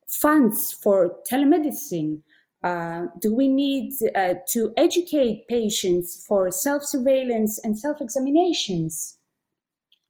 funds 0.07 0.73
for 0.73 1.17
telemedicine? 1.31 2.23
Uh, 2.67 3.07
do 3.21 3.35
we 3.35 3.47
need 3.49 3.93
uh, 4.15 4.35
to 4.49 4.61
educate 4.77 5.47
patients 5.49 6.25
for 6.27 6.51
self 6.51 6.83
surveillance 6.83 7.55
and 7.65 7.79
self 7.79 8.01
examinations? 8.01 9.19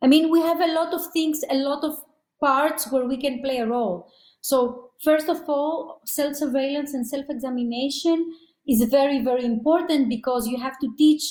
I 0.03 0.07
mean, 0.07 0.31
we 0.31 0.40
have 0.40 0.61
a 0.61 0.73
lot 0.73 0.92
of 0.95 1.12
things, 1.12 1.42
a 1.51 1.55
lot 1.57 1.85
of 1.85 2.03
parts 2.40 2.90
where 2.90 3.07
we 3.07 3.16
can 3.16 3.42
play 3.42 3.59
a 3.59 3.66
role. 3.66 4.11
So, 4.40 4.92
first 5.03 5.29
of 5.29 5.49
all, 5.49 6.01
self 6.07 6.37
surveillance 6.37 6.95
and 6.95 7.07
self 7.07 7.27
examination 7.29 8.33
is 8.66 8.83
very, 8.85 9.23
very 9.23 9.45
important 9.45 10.09
because 10.09 10.47
you 10.49 10.59
have 10.59 10.79
to 10.81 10.95
teach 10.97 11.23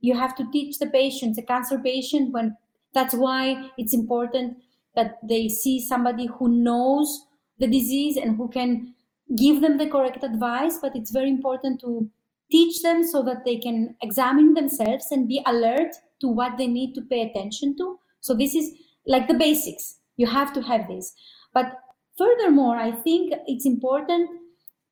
you 0.00 0.14
have 0.14 0.36
to 0.36 0.44
teach 0.52 0.78
the 0.78 0.86
patient, 0.86 1.34
the 1.34 1.42
cancer 1.42 1.78
patient, 1.78 2.32
when 2.32 2.56
that's 2.92 3.14
why 3.14 3.70
it's 3.78 3.94
important 3.94 4.58
that 4.94 5.16
they 5.26 5.48
see 5.48 5.80
somebody 5.80 6.26
who 6.26 6.48
knows 6.48 7.26
the 7.58 7.66
disease 7.66 8.16
and 8.18 8.36
who 8.36 8.48
can 8.48 8.93
give 9.36 9.60
them 9.60 9.78
the 9.78 9.88
correct 9.88 10.22
advice. 10.22 10.78
But 10.80 10.94
it's 10.94 11.10
very 11.10 11.28
important 11.28 11.80
to 11.80 12.10
teach 12.50 12.82
them 12.82 13.02
so 13.02 13.22
that 13.22 13.44
they 13.44 13.56
can 13.56 13.96
examine 14.02 14.54
themselves 14.54 15.06
and 15.10 15.28
be 15.28 15.42
alert 15.46 15.94
to 16.20 16.28
what 16.28 16.58
they 16.58 16.66
need 16.66 16.94
to 16.94 17.02
pay 17.02 17.22
attention 17.22 17.76
to. 17.78 17.98
So 18.20 18.34
this 18.34 18.54
is 18.54 18.72
like 19.06 19.28
the 19.28 19.34
basics. 19.34 19.96
You 20.16 20.26
have 20.26 20.52
to 20.54 20.62
have 20.62 20.88
this. 20.88 21.14
But 21.52 21.72
furthermore, 22.16 22.76
I 22.76 22.92
think 22.92 23.32
it's 23.46 23.66
important 23.66 24.30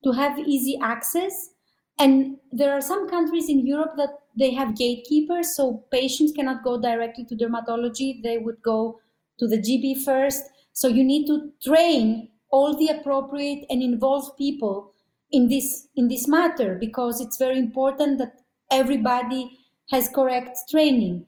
to 0.04 0.12
have 0.12 0.38
easy 0.38 0.78
access. 0.82 1.50
And 1.98 2.38
there 2.50 2.72
are 2.72 2.80
some 2.80 3.08
countries 3.08 3.48
in 3.48 3.66
Europe 3.66 3.92
that 3.96 4.10
they 4.36 4.52
have 4.52 4.76
gatekeepers, 4.76 5.54
so 5.54 5.84
patients 5.92 6.32
cannot 6.32 6.64
go 6.64 6.80
directly 6.80 7.24
to 7.26 7.36
dermatology. 7.36 8.22
They 8.22 8.38
would 8.38 8.62
go 8.62 8.98
to 9.38 9.46
the 9.46 9.58
GP 9.58 10.02
first. 10.04 10.42
So 10.72 10.88
you 10.88 11.04
need 11.04 11.26
to 11.26 11.52
train 11.62 12.30
all 12.52 12.76
the 12.76 12.88
appropriate 12.88 13.66
and 13.68 13.82
involved 13.82 14.36
people 14.38 14.92
in 15.32 15.48
this 15.48 15.88
in 15.96 16.08
this 16.08 16.28
matter 16.28 16.76
because 16.78 17.20
it's 17.20 17.38
very 17.38 17.58
important 17.58 18.18
that 18.18 18.34
everybody 18.70 19.58
has 19.90 20.08
correct 20.08 20.58
training. 20.70 21.26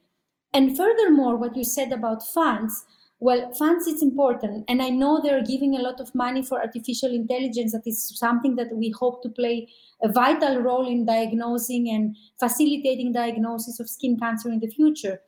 And 0.53 0.77
furthermore, 0.77 1.35
what 1.35 1.57
you 1.57 1.65
said 1.65 1.91
about 1.91 2.25
funds, 2.25 2.85
well, 3.19 3.51
funds 3.53 3.87
is 3.87 4.01
important, 4.01 4.65
and 4.69 4.81
I 4.81 4.89
know 4.89 5.19
they're 5.21 5.43
giving 5.43 5.75
a 5.75 5.81
lot 5.81 5.99
of 5.99 6.13
money 6.15 6.43
for 6.43 6.61
artificial 6.61 7.13
intelligence. 7.13 7.73
That 7.73 7.85
is 7.85 8.17
something 8.17 8.55
that 8.55 8.73
we 8.73 8.91
hope 8.91 9.21
to 9.23 9.29
play 9.29 9.67
a 10.01 10.09
vital 10.09 10.59
role 10.59 10.87
in 10.87 11.05
diagnosing 11.05 11.89
and 11.89 12.15
facilitating 12.39 13.13
diagnosis 13.13 13.79
of 13.79 13.89
skin 13.89 14.17
cancer 14.17 14.49
in 14.49 14.59
the 14.59 14.67
future. 14.67 15.19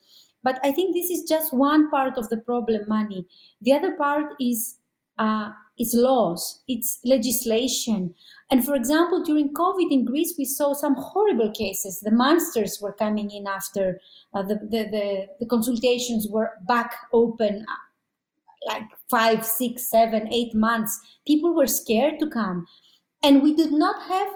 But 0.43 0.59
I 0.63 0.71
think 0.71 0.95
this 0.95 1.09
is 1.09 1.27
just 1.27 1.53
one 1.53 1.89
part 1.89 2.17
of 2.17 2.29
the 2.29 2.37
problem, 2.37 2.87
money. 2.87 3.25
The 3.61 3.73
other 3.73 3.95
part 3.95 4.33
is 4.39 4.75
uh, 5.17 5.51
is 5.79 5.93
laws, 5.93 6.61
it's 6.67 6.99
legislation. 7.05 8.13
And 8.49 8.65
for 8.65 8.75
example, 8.75 9.23
during 9.23 9.53
COVID 9.53 9.91
in 9.91 10.05
Greece, 10.05 10.33
we 10.37 10.45
saw 10.45 10.73
some 10.73 10.95
horrible 10.95 11.51
cases. 11.51 11.99
The 11.99 12.11
monsters 12.11 12.79
were 12.81 12.93
coming 12.93 13.29
in 13.29 13.45
after 13.45 13.99
uh, 14.33 14.43
the, 14.43 14.55
the, 14.55 14.87
the, 14.89 15.27
the, 15.39 15.45
consultations 15.45 16.27
were 16.29 16.51
back 16.67 16.95
open, 17.13 17.65
uh, 17.67 18.73
like 18.73 18.83
five, 19.09 19.45
six, 19.45 19.89
seven, 19.89 20.31
eight 20.33 20.55
months. 20.55 20.99
People 21.25 21.53
were 21.53 21.67
scared 21.67 22.19
to 22.19 22.29
come. 22.29 22.65
And 23.23 23.43
we 23.43 23.53
did 23.53 23.71
not 23.71 24.01
have 24.03 24.29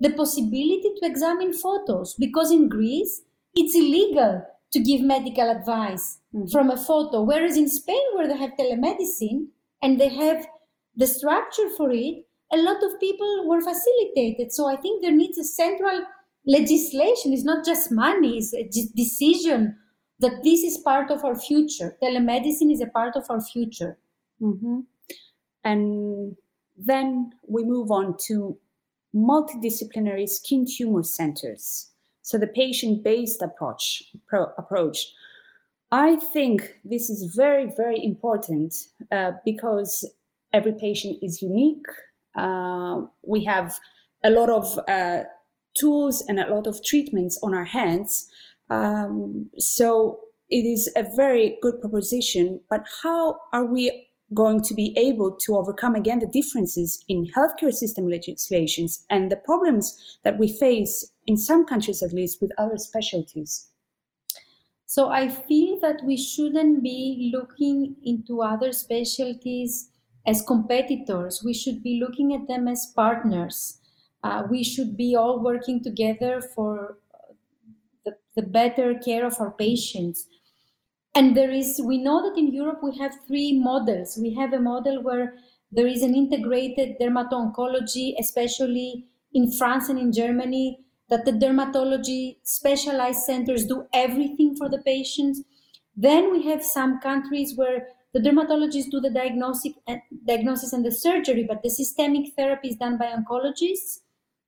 the 0.00 0.10
possibility 0.10 0.92
to 1.00 1.06
examine 1.06 1.52
photos 1.52 2.14
because 2.18 2.50
in 2.50 2.68
Greece, 2.68 3.22
it's 3.54 3.76
illegal 3.76 4.44
to 4.72 4.80
give 4.80 5.02
medical 5.02 5.48
advice 5.50 6.18
mm-hmm. 6.34 6.48
from 6.48 6.70
a 6.70 6.76
photo. 6.76 7.22
Whereas 7.22 7.56
in 7.56 7.68
Spain, 7.68 8.02
where 8.14 8.26
they 8.26 8.36
have 8.36 8.56
telemedicine 8.58 9.46
and 9.82 10.00
they 10.00 10.08
have 10.08 10.46
the 10.96 11.06
structure 11.06 11.68
for 11.76 11.90
it, 11.90 12.24
a 12.52 12.56
lot 12.56 12.82
of 12.82 13.00
people 13.00 13.48
were 13.48 13.60
facilitated. 13.60 14.52
So 14.52 14.68
I 14.68 14.76
think 14.76 15.02
there 15.02 15.12
needs 15.12 15.38
a 15.38 15.44
central 15.44 16.04
legislation. 16.46 17.32
It's 17.32 17.44
not 17.44 17.64
just 17.64 17.90
money, 17.90 18.38
it's 18.38 18.54
a 18.54 18.68
decision 18.94 19.76
that 20.20 20.42
this 20.44 20.62
is 20.62 20.78
part 20.78 21.10
of 21.10 21.24
our 21.24 21.34
future. 21.34 21.96
Telemedicine 22.02 22.72
is 22.72 22.80
a 22.80 22.86
part 22.86 23.16
of 23.16 23.24
our 23.28 23.40
future. 23.40 23.98
Mm-hmm. 24.40 24.80
And 25.64 26.36
then 26.76 27.32
we 27.48 27.64
move 27.64 27.90
on 27.90 28.16
to 28.26 28.58
multidisciplinary 29.14 30.28
skin 30.28 30.66
tumor 30.66 31.02
centers. 31.02 31.90
So 32.22 32.38
the 32.38 32.46
patient-based 32.46 33.42
approach, 33.42 34.04
pro- 34.28 34.52
approach. 34.56 35.12
I 35.92 36.16
think 36.16 36.80
this 36.86 37.10
is 37.10 37.34
very, 37.36 37.70
very 37.76 38.02
important 38.02 38.74
uh, 39.12 39.32
because 39.44 40.10
every 40.54 40.72
patient 40.72 41.18
is 41.20 41.42
unique. 41.42 41.84
Uh, 42.34 43.02
we 43.22 43.44
have 43.44 43.78
a 44.24 44.30
lot 44.30 44.48
of 44.48 44.78
uh, 44.88 45.24
tools 45.78 46.24
and 46.26 46.40
a 46.40 46.48
lot 46.48 46.66
of 46.66 46.82
treatments 46.82 47.38
on 47.42 47.52
our 47.52 47.66
hands. 47.66 48.26
Um, 48.70 49.50
so 49.58 50.20
it 50.48 50.64
is 50.64 50.90
a 50.96 51.04
very 51.14 51.58
good 51.60 51.78
proposition. 51.82 52.60
But 52.70 52.86
how 53.02 53.36
are 53.52 53.66
we 53.66 54.08
going 54.32 54.62
to 54.62 54.72
be 54.72 54.96
able 54.96 55.32
to 55.32 55.56
overcome 55.56 55.94
again 55.94 56.20
the 56.20 56.26
differences 56.26 57.04
in 57.08 57.28
healthcare 57.36 57.72
system 57.72 58.08
legislations 58.08 59.04
and 59.10 59.30
the 59.30 59.36
problems 59.36 60.18
that 60.24 60.38
we 60.38 60.48
face 60.48 61.12
in 61.26 61.36
some 61.36 61.66
countries, 61.66 62.02
at 62.02 62.14
least, 62.14 62.40
with 62.40 62.50
other 62.56 62.78
specialties? 62.78 63.68
So 64.94 65.08
I 65.08 65.30
feel 65.30 65.80
that 65.80 66.04
we 66.04 66.18
shouldn't 66.18 66.82
be 66.82 67.32
looking 67.34 67.96
into 68.04 68.42
other 68.42 68.72
specialties 68.72 69.88
as 70.26 70.42
competitors. 70.42 71.40
We 71.42 71.54
should 71.54 71.82
be 71.82 71.98
looking 71.98 72.34
at 72.34 72.46
them 72.46 72.68
as 72.68 72.92
partners. 72.94 73.80
Uh, 74.22 74.42
we 74.50 74.62
should 74.62 74.94
be 74.94 75.16
all 75.16 75.42
working 75.42 75.82
together 75.82 76.42
for 76.42 76.98
the, 78.04 78.16
the 78.36 78.42
better 78.42 78.92
care 78.98 79.24
of 79.24 79.40
our 79.40 79.52
patients. 79.52 80.26
And 81.14 81.34
there 81.34 81.50
is, 81.50 81.80
we 81.82 81.96
know 81.96 82.28
that 82.28 82.38
in 82.38 82.52
Europe 82.52 82.80
we 82.82 82.98
have 82.98 83.14
three 83.26 83.58
models. 83.58 84.18
We 84.20 84.34
have 84.34 84.52
a 84.52 84.60
model 84.60 85.02
where 85.02 85.36
there 85.70 85.86
is 85.86 86.02
an 86.02 86.14
integrated 86.14 86.98
dermato-oncology, 87.00 88.16
especially 88.20 89.06
in 89.32 89.50
France 89.52 89.88
and 89.88 89.98
in 89.98 90.12
Germany, 90.12 90.84
that 91.12 91.26
the 91.26 91.32
dermatology 91.32 92.38
specialized 92.42 93.20
centers 93.20 93.66
do 93.66 93.86
everything 93.92 94.56
for 94.56 94.70
the 94.70 94.78
patients. 94.78 95.42
Then 95.94 96.32
we 96.32 96.42
have 96.44 96.64
some 96.64 97.00
countries 97.00 97.54
where 97.54 97.88
the 98.14 98.20
dermatologists 98.20 98.90
do 98.90 98.98
the 98.98 99.10
diagnostic 99.10 99.74
and, 99.86 100.00
diagnosis 100.26 100.72
and 100.72 100.86
the 100.86 100.90
surgery, 100.90 101.44
but 101.46 101.62
the 101.62 101.68
systemic 101.68 102.32
therapy 102.34 102.68
is 102.68 102.76
done 102.76 102.96
by 102.96 103.14
oncologists 103.18 104.00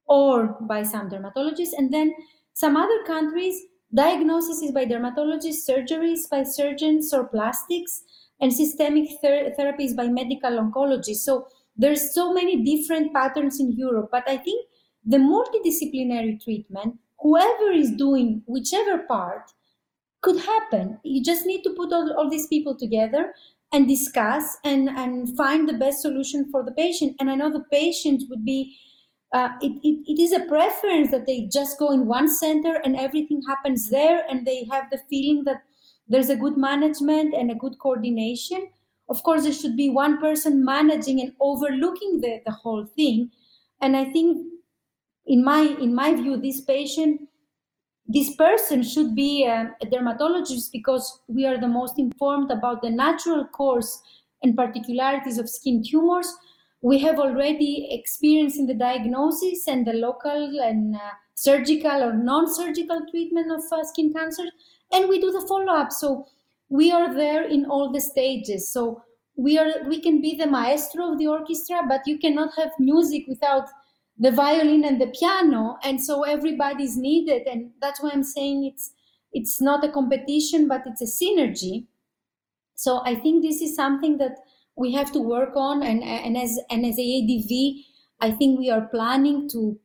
or 0.06 0.56
by 0.62 0.82
some 0.82 1.10
dermatologists. 1.10 1.76
And 1.76 1.92
then 1.92 2.14
some 2.54 2.78
other 2.78 3.04
countries, 3.04 3.60
diagnosis 3.94 4.62
is 4.62 4.72
by 4.72 4.86
dermatologists, 4.86 5.68
surgeries 5.68 6.30
by 6.30 6.44
surgeons 6.44 7.12
or 7.12 7.28
plastics, 7.28 8.04
and 8.40 8.54
systemic 8.54 9.10
ther- 9.20 9.52
therapy 9.54 9.84
is 9.84 9.92
by 9.94 10.08
medical 10.08 10.52
oncologists. 10.52 11.26
So 11.28 11.46
there's 11.76 12.14
so 12.14 12.32
many 12.32 12.64
different 12.64 13.12
patterns 13.12 13.60
in 13.60 13.72
Europe, 13.72 14.08
but 14.10 14.26
I 14.26 14.38
think 14.38 14.66
the 15.04 15.18
multidisciplinary 15.18 16.42
treatment, 16.42 16.98
whoever 17.20 17.70
is 17.70 17.90
doing 17.92 18.42
whichever 18.46 18.98
part, 18.98 19.52
could 20.22 20.40
happen. 20.40 20.98
You 21.04 21.22
just 21.22 21.46
need 21.46 21.62
to 21.62 21.74
put 21.74 21.92
all, 21.92 22.12
all 22.16 22.30
these 22.30 22.46
people 22.46 22.74
together 22.74 23.34
and 23.72 23.86
discuss 23.86 24.56
and, 24.64 24.88
and 24.88 25.36
find 25.36 25.68
the 25.68 25.74
best 25.74 26.00
solution 26.00 26.50
for 26.50 26.62
the 26.62 26.72
patient. 26.72 27.16
And 27.20 27.30
I 27.30 27.34
know 27.34 27.52
the 27.52 27.64
patient 27.70 28.22
would 28.30 28.44
be, 28.44 28.76
uh, 29.32 29.50
it, 29.60 29.72
it, 29.82 30.10
it 30.10 30.22
is 30.22 30.32
a 30.32 30.46
preference 30.46 31.10
that 31.10 31.26
they 31.26 31.42
just 31.52 31.78
go 31.78 31.90
in 31.92 32.06
one 32.06 32.28
center 32.28 32.76
and 32.84 32.96
everything 32.96 33.42
happens 33.46 33.90
there 33.90 34.24
and 34.30 34.46
they 34.46 34.66
have 34.70 34.90
the 34.90 35.00
feeling 35.10 35.44
that 35.44 35.62
there's 36.08 36.30
a 36.30 36.36
good 36.36 36.56
management 36.56 37.34
and 37.34 37.50
a 37.50 37.54
good 37.54 37.78
coordination. 37.78 38.68
Of 39.08 39.22
course, 39.22 39.42
there 39.42 39.52
should 39.52 39.76
be 39.76 39.90
one 39.90 40.18
person 40.18 40.64
managing 40.64 41.20
and 41.20 41.32
overlooking 41.40 42.20
the, 42.20 42.40
the 42.46 42.52
whole 42.52 42.86
thing. 42.86 43.30
And 43.80 43.96
I 43.96 44.04
think 44.04 44.46
in 45.26 45.44
my 45.44 45.62
in 45.80 45.94
my 45.94 46.14
view, 46.14 46.36
this 46.36 46.60
patient 46.60 47.28
this 48.06 48.34
person 48.36 48.82
should 48.82 49.14
be 49.14 49.44
a, 49.46 49.74
a, 49.80 49.86
dermatologist 49.86 50.70
because 50.72 51.20
we 51.26 51.46
are 51.46 51.58
the 51.58 51.68
most 51.68 51.98
informed 51.98 52.50
about 52.50 52.82
the 52.82 52.90
natural 52.90 53.46
course 53.46 54.02
and 54.42 54.54
particularities 54.54 55.38
of 55.38 55.48
skin 55.48 55.82
tumors. 55.82 56.30
We 56.82 56.98
have 56.98 57.18
already 57.18 57.88
experience 57.90 58.58
in 58.58 58.66
the 58.66 58.74
diagnosis 58.74 59.66
and 59.66 59.86
the 59.86 59.94
local 59.94 60.60
and 60.60 60.94
uh, 60.96 60.98
surgical 61.34 62.02
or 62.02 62.12
non-surgical 62.12 63.06
treatment 63.10 63.50
of 63.50 63.62
uh, 63.72 63.82
skin 63.84 64.12
cancer, 64.12 64.44
and 64.92 65.08
we 65.08 65.18
do 65.18 65.32
the 65.32 65.46
follow-up. 65.48 65.90
So 65.90 66.26
we 66.68 66.92
are 66.92 67.14
there 67.14 67.44
in 67.44 67.64
all 67.64 67.90
the 67.90 68.02
stages. 68.02 68.70
So 68.70 69.02
we 69.36 69.58
are 69.58 69.82
we 69.88 70.00
can 70.00 70.20
be 70.20 70.34
the 70.34 70.46
maestro 70.46 71.12
of 71.12 71.18
the 71.18 71.26
orchestra, 71.26 71.80
but 71.88 72.06
you 72.06 72.18
cannot 72.18 72.54
have 72.56 72.72
music 72.78 73.24
without 73.28 73.66
the 74.18 74.30
violin 74.30 74.84
and 74.84 75.00
the 75.00 75.08
piano 75.08 75.76
and 75.82 76.02
so 76.02 76.22
everybody's 76.22 76.96
needed. 76.96 77.46
And 77.46 77.72
that's 77.80 78.02
why 78.02 78.10
i'm 78.12 78.22
saying 78.22 78.64
it's 78.64 78.92
it's 79.32 79.60
not 79.60 79.84
a 79.84 79.90
competition 79.90 80.68
but 80.68 80.82
it's 80.86 81.02
a 81.02 81.24
synergy. 81.24 81.86
So 82.74 83.02
i 83.04 83.14
think 83.14 83.42
this 83.42 83.60
is 83.60 83.74
something 83.74 84.18
that 84.18 84.38
we 84.76 84.92
have 84.92 85.12
to 85.12 85.20
work 85.20 85.56
on. 85.56 85.82
And 85.82 86.02
and 86.02 86.36
as 86.36 86.58
and 86.70 86.86
as 86.86 86.96
EADV 86.96 87.84
i 88.20 88.30
think 88.30 88.58
we 88.58 88.70
are 88.70 88.86
planning 88.88 89.48
to 89.50 89.78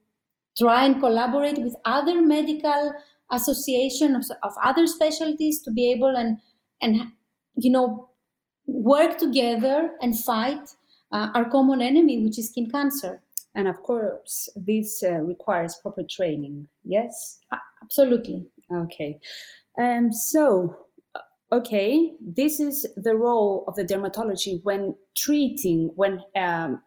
try 0.57 0.85
and 0.85 0.99
collaborate 0.99 1.57
with 1.57 1.75
other 1.85 2.21
medical 2.21 2.93
associations 3.31 4.29
of, 4.29 4.37
of 4.43 4.53
other 4.63 4.87
specialties 4.87 5.61
to 5.61 5.71
be 5.71 5.91
able 5.91 6.15
and 6.15 6.37
and 6.81 7.11
you 7.55 7.71
know 7.71 8.09
work 8.65 9.17
together 9.17 9.91
and 10.01 10.19
fight 10.19 10.75
uh, 11.11 11.29
our 11.33 11.49
common 11.49 11.81
enemy 11.81 12.23
which 12.23 12.37
is 12.39 12.49
skin 12.49 12.69
cancer 12.69 13.21
and 13.59 13.67
of 13.67 13.83
course, 13.83 14.47
this 14.55 15.03
uh, 15.03 15.15
requires 15.15 15.75
proper 15.81 16.03
training. 16.09 16.69
Yes? 16.85 17.41
Absolutely. 17.83 18.47
Okay. 18.73 19.19
Um, 19.77 20.13
so, 20.13 20.77
uh, 21.13 21.19
okay, 21.51 22.13
this 22.21 22.61
is 22.61 22.87
the 22.95 23.15
role 23.15 23.65
of 23.67 23.75
the 23.75 23.83
dermatology 23.83 24.63
when 24.63 24.95
treating, 25.17 25.91
when 25.95 26.21
um, 26.37 26.81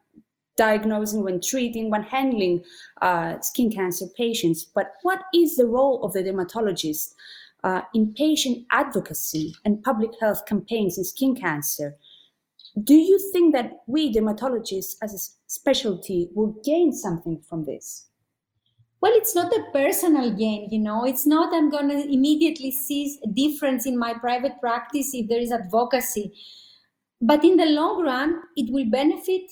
diagnosing, 0.57 1.23
when 1.23 1.43
treating, 1.43 1.91
when 1.91 2.05
handling 2.05 2.65
uh, 3.03 3.39
skin 3.41 3.71
cancer 3.71 4.07
patients. 4.17 4.65
But 4.65 4.93
what 5.03 5.21
is 5.35 5.57
the 5.57 5.67
role 5.67 6.03
of 6.03 6.15
the 6.15 6.23
dermatologist 6.23 7.15
uh, 7.65 7.83
in 7.93 8.15
patient 8.15 8.65
advocacy 8.71 9.55
and 9.67 9.83
public 9.83 10.13
health 10.23 10.47
campaigns 10.47 10.97
in 10.97 11.05
skin 11.05 11.37
cancer? 11.37 11.97
Do 12.81 12.95
you 12.95 13.19
think 13.33 13.55
that 13.55 13.83
we 13.87 14.15
dermatologists 14.15 14.97
as 15.03 15.15
a 15.15 15.19
specialty 15.47 16.31
will 16.35 16.55
gain 16.65 16.93
something 16.93 17.43
from 17.49 17.65
this? 17.65 18.09
Well, 19.03 19.13
it's 19.15 19.35
not 19.35 19.53
a 19.53 19.65
personal 19.73 20.31
gain, 20.31 20.69
you 20.71 20.79
know. 20.79 21.05
It's 21.05 21.27
not 21.27 21.53
I'm 21.53 21.71
going 21.71 21.89
to 21.89 22.09
immediately 22.09 22.71
see 22.71 23.19
a 23.25 23.29
difference 23.29 23.85
in 23.85 23.99
my 23.99 24.15
private 24.15 24.61
practice 24.61 25.11
if 25.13 25.29
there 25.29 25.41
is 25.41 25.51
advocacy. 25.51 26.33
But 27.21 27.45
in 27.45 27.57
the 27.57 27.67
long 27.67 28.05
run, 28.05 28.41
it 28.57 28.73
will 28.73 28.89
benefit 28.89 29.43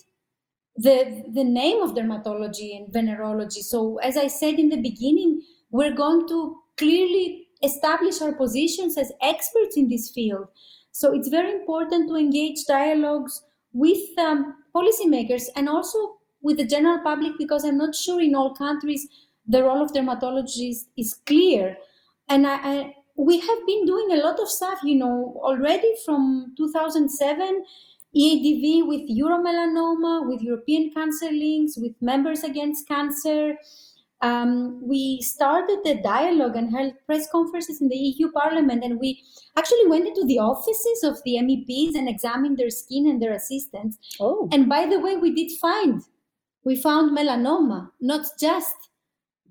the, 0.76 1.24
the 1.34 1.44
name 1.44 1.82
of 1.82 1.90
dermatology 1.90 2.76
and 2.76 2.92
venerology. 2.92 3.62
So, 3.62 3.98
as 3.98 4.16
I 4.16 4.28
said 4.28 4.54
in 4.54 4.68
the 4.68 4.80
beginning, 4.80 5.42
we're 5.70 5.94
going 5.94 6.28
to 6.28 6.56
clearly 6.76 7.48
establish 7.62 8.22
our 8.22 8.32
positions 8.32 8.96
as 8.96 9.12
experts 9.20 9.76
in 9.76 9.88
this 9.88 10.10
field. 10.10 10.46
So, 10.92 11.14
it's 11.14 11.28
very 11.28 11.52
important 11.52 12.08
to 12.08 12.16
engage 12.16 12.64
dialogues 12.66 13.42
with 13.72 14.18
um, 14.18 14.56
policymakers 14.74 15.44
and 15.56 15.68
also 15.68 16.16
with 16.42 16.56
the 16.56 16.64
general 16.64 17.00
public 17.00 17.32
because 17.38 17.64
I'm 17.64 17.78
not 17.78 17.94
sure 17.94 18.20
in 18.20 18.34
all 18.34 18.54
countries 18.54 19.06
the 19.46 19.62
role 19.62 19.82
of 19.82 19.92
dermatologists 19.92 20.86
is 20.96 21.14
clear. 21.26 21.76
And 22.28 22.46
I, 22.46 22.54
I, 22.54 22.94
we 23.16 23.40
have 23.40 23.66
been 23.66 23.84
doing 23.84 24.12
a 24.12 24.22
lot 24.22 24.38
of 24.40 24.48
stuff, 24.48 24.80
you 24.84 24.94
know, 24.94 25.40
already 25.42 25.92
from 26.04 26.54
2007 26.56 27.64
EADV 28.16 28.86
with 28.86 29.08
Euromelanoma, 29.08 30.28
with 30.28 30.40
European 30.40 30.90
Cancer 30.90 31.30
Leagues, 31.30 31.76
with 31.76 31.92
Members 32.00 32.42
Against 32.42 32.88
Cancer. 32.88 33.56
Um, 34.22 34.80
we 34.86 35.22
started 35.22 35.80
the 35.82 35.94
dialogue 36.02 36.56
and 36.56 36.70
held 36.70 36.92
press 37.06 37.30
conferences 37.30 37.80
in 37.80 37.88
the 37.88 37.96
EU 37.96 38.30
Parliament, 38.32 38.84
and 38.84 39.00
we 39.00 39.22
actually 39.56 39.86
went 39.86 40.06
into 40.06 40.24
the 40.26 40.38
offices 40.38 41.04
of 41.04 41.22
the 41.24 41.36
MEPs 41.36 41.94
and 41.94 42.08
examined 42.08 42.58
their 42.58 42.70
skin 42.70 43.08
and 43.08 43.20
their 43.20 43.32
assistants. 43.32 43.98
Oh. 44.20 44.48
And 44.52 44.68
by 44.68 44.86
the 44.86 45.00
way, 45.00 45.16
we 45.16 45.34
did 45.34 45.58
find, 45.58 46.02
we 46.64 46.76
found 46.76 47.16
melanoma, 47.16 47.90
not 48.00 48.26
just 48.38 48.74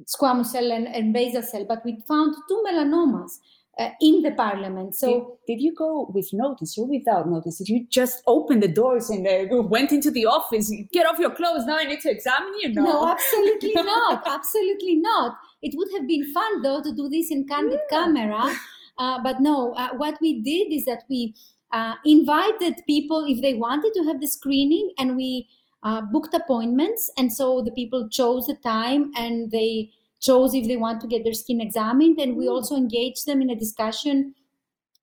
squamous 0.06 0.48
cell 0.48 0.72
and, 0.72 0.88
and 0.88 1.14
basal 1.14 1.42
cell, 1.42 1.66
but 1.68 1.84
we 1.84 2.02
found 2.08 2.36
two 2.48 2.64
melanomas 2.66 3.40
uh, 3.80 3.92
in 4.02 4.22
the 4.22 4.32
parliament. 4.32 4.94
So, 4.94 5.38
did, 5.48 5.56
did, 5.56 5.64
you 5.64 5.74
go 5.74 6.12
with 6.14 6.30
notice 6.34 6.78
or 6.78 6.88
without 6.88 7.30
notice? 7.30 7.58
Did 7.60 7.70
you 7.70 7.88
just 7.90 8.22
open 8.28 8.60
the 8.60 8.68
doors 8.68 9.10
and 9.10 9.26
uh, 9.26 9.64
went 9.64 9.92
into 9.92 10.12
the 10.12 10.26
office? 10.26 10.72
Get 10.92 11.08
off 11.08 11.18
your 11.18 11.34
clothes 11.34 11.66
now. 11.66 11.78
I 11.78 11.86
need 11.86 12.02
to 12.02 12.12
examine 12.12 12.54
you. 12.60 12.74
No, 12.74 12.84
no 12.84 13.10
absolutely 13.10 13.74
not. 13.76 14.24
Absolutely 14.28 14.98
not. 14.98 15.38
It 15.62 15.74
would 15.78 15.88
have 15.96 16.08
been 16.08 16.32
fun 16.34 16.62
though 16.62 16.82
to 16.82 16.94
do 16.94 17.08
this 17.10 17.32
in 17.32 17.48
candid 17.48 17.80
yeah. 17.90 17.98
camera, 17.98 18.54
uh, 18.98 19.24
but 19.24 19.40
no. 19.40 19.74
Uh, 19.74 19.90
what 19.96 20.18
we 20.22 20.42
did 20.42 20.74
is 20.74 20.86
that 20.86 21.04
we 21.10 21.34
uh, 21.72 21.96
invited 22.06 22.82
people 22.86 23.26
if 23.28 23.42
they 23.42 23.54
wanted 23.54 23.94
to 23.94 24.04
have 24.04 24.20
the 24.20 24.28
screening, 24.28 24.92
and 24.98 25.16
we 25.16 25.48
uh, 25.84 26.02
booked 26.02 26.34
appointments, 26.34 27.10
and 27.18 27.32
so 27.32 27.62
the 27.62 27.72
people 27.72 28.10
chose 28.10 28.46
the 28.48 28.56
time 28.56 29.12
and 29.16 29.52
they 29.52 29.92
chose 30.20 30.54
if 30.54 30.68
they 30.68 30.78
want 30.78 31.02
to 31.02 31.08
get 31.08 31.24
their 31.24 31.34
skin 31.34 31.62
examined 31.62 32.20
and 32.20 32.36
we 32.36 32.48
mm. 32.48 32.52
also 32.52 32.76
engaged 32.76 33.26
them 33.26 33.42
in 33.42 33.50
a 33.50 33.56
discussion 33.56 34.34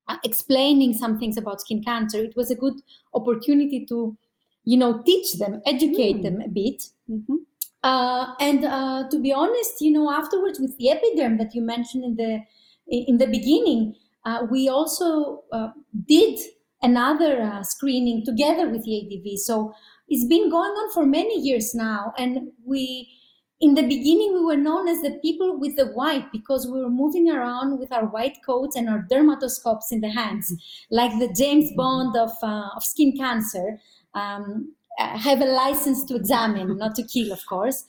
uh, 0.07 0.17
explaining 0.23 0.93
some 0.93 1.19
things 1.19 1.37
about 1.37 1.61
skin 1.61 1.83
cancer 1.83 2.19
it 2.19 2.35
was 2.35 2.51
a 2.51 2.55
good 2.55 2.75
opportunity 3.13 3.85
to 3.85 4.17
you 4.63 4.77
know 4.77 5.01
teach 5.03 5.33
them 5.39 5.61
educate 5.65 6.17
mm. 6.17 6.23
them 6.23 6.41
a 6.41 6.47
bit 6.47 6.83
mm-hmm. 7.09 7.35
uh, 7.83 8.33
and 8.39 8.65
uh, 8.65 9.03
to 9.09 9.19
be 9.19 9.31
honest 9.31 9.81
you 9.81 9.91
know 9.91 10.11
afterwards 10.11 10.59
with 10.59 10.77
the 10.77 10.89
epiderm 10.95 11.37
that 11.37 11.53
you 11.55 11.61
mentioned 11.61 12.03
in 12.03 12.15
the 12.15 12.39
in 12.87 13.17
the 13.17 13.27
beginning 13.27 13.95
uh, 14.25 14.45
we 14.51 14.69
also 14.69 15.43
uh, 15.51 15.69
did 16.07 16.39
another 16.81 17.41
uh, 17.41 17.63
screening 17.63 18.23
together 18.23 18.69
with 18.69 18.83
the 18.83 18.95
adv 19.01 19.39
so 19.39 19.73
it's 20.09 20.25
been 20.25 20.49
going 20.49 20.71
on 20.71 20.91
for 20.93 21.05
many 21.05 21.39
years 21.39 21.73
now 21.73 22.13
and 22.17 22.51
we 22.65 23.09
in 23.59 23.73
the 23.73 23.81
beginning 23.81 24.33
we 24.33 24.45
were 24.45 24.57
known 24.57 24.87
as 24.87 25.01
the 25.01 25.17
people 25.21 25.59
with 25.59 25.75
the 25.75 25.87
white 25.87 26.31
because 26.31 26.67
we 26.67 26.79
were 26.79 26.89
moving 26.89 27.29
around 27.29 27.79
with 27.79 27.91
our 27.91 28.05
white 28.05 28.37
coats 28.45 28.75
and 28.75 28.87
our 28.87 29.05
dermatoscopes 29.11 29.91
in 29.91 30.01
the 30.01 30.09
hands 30.09 30.53
like 30.91 31.11
the 31.19 31.33
james 31.33 31.65
mm-hmm. 31.65 31.77
bond 31.77 32.17
of, 32.17 32.31
uh, 32.43 32.69
of 32.75 32.83
skin 32.83 33.15
cancer. 33.17 33.79
Um, 34.13 34.73
have 34.99 35.41
a 35.41 35.45
license 35.45 36.03
to 36.05 36.15
examine 36.15 36.75
not 36.77 36.95
to 36.95 37.03
kill 37.03 37.31
of 37.31 37.45
course. 37.45 37.85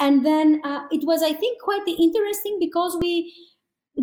And 0.00 0.26
then 0.26 0.60
uh, 0.64 0.86
it 0.90 1.04
was 1.04 1.22
i 1.22 1.32
think 1.32 1.60
quite 1.60 1.86
interesting 1.86 2.58
because 2.60 2.96
we 3.00 3.32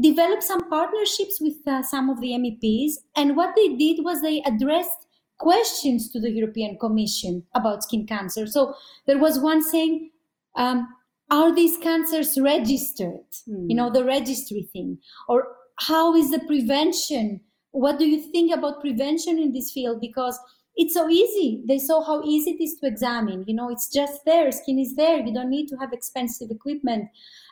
developed 0.01 0.43
some 0.43 0.69
partnerships 0.69 1.39
with 1.39 1.56
uh, 1.67 1.82
some 1.82 2.10
of 2.10 2.19
the 2.19 2.32
meps 2.32 2.93
and 3.15 3.38
what 3.38 3.56
they 3.56 3.69
did 3.75 4.04
was 4.04 4.21
they 4.21 4.41
addressed 4.45 5.08
questions 5.38 6.10
to 6.12 6.19
the 6.19 6.30
european 6.30 6.78
commission 6.78 7.43
about 7.56 7.84
skin 7.84 8.06
cancer. 8.06 8.47
So 8.47 8.75
there 9.06 9.17
was 9.17 9.39
one 9.39 9.62
saying 9.62 10.12
um, 10.56 10.88
are 11.30 11.54
these 11.54 11.78
cancers 11.78 12.40
registered? 12.40 13.26
Mm. 13.50 13.70
you 13.70 13.76
know 13.76 13.90
the 13.90 14.04
registry 14.04 14.70
thing. 14.74 15.00
Or 15.28 15.48
how 15.78 16.16
is 16.16 16.32
the 16.32 16.40
prevention? 16.40 17.42
What 17.72 18.00
do 18.00 18.08
you 18.08 18.22
think 18.32 18.54
about 18.54 18.82
prevention 18.82 19.38
in 19.38 19.52
this 19.52 19.72
field? 19.72 20.00
Because 20.00 20.40
it's 20.76 20.94
so 20.94 21.10
easy. 21.10 21.64
They 21.68 21.78
saw 21.78 22.04
how 22.04 22.24
easy 22.24 22.52
it 22.52 22.64
is 22.64 22.76
to 22.80 22.88
examine. 22.88 23.44
You 23.48 23.56
know 23.56 23.70
it's 23.70 23.92
just 23.92 24.26
there. 24.26 24.52
Skin 24.52 24.80
is 24.80 24.96
there. 24.96 25.20
You 25.20 25.34
don't 25.34 25.50
need 25.50 25.68
to 25.70 25.78
have 25.78 25.94
expensive 25.94 26.52
equipment. 26.52 27.10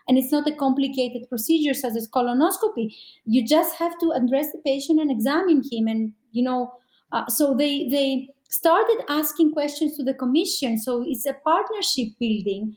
And 0.08 0.18
it's 0.18 0.34
not 0.34 0.48
a 0.48 0.56
complicated 0.56 1.30
procedure 1.30 1.74
such 1.74 1.96
as 1.96 2.10
colonoscopy. 2.10 2.94
You 3.26 3.48
just 3.48 3.78
have 3.78 3.98
to 4.00 4.12
address 4.12 4.52
the 4.52 4.60
patient 4.60 5.00
and 5.00 5.10
examine 5.10 5.64
him. 5.72 5.88
And 5.88 6.14
you 6.32 6.44
know 6.44 6.74
uh, 7.14 7.28
so 7.28 7.56
they 7.56 7.88
they 7.90 8.30
started 8.50 9.04
asking 9.10 9.54
questions 9.54 9.98
to 9.98 10.04
the 10.04 10.14
commission. 10.14 10.78
So 10.78 11.04
it's 11.06 11.26
a 11.26 11.34
partnership 11.34 12.10
building 12.20 12.76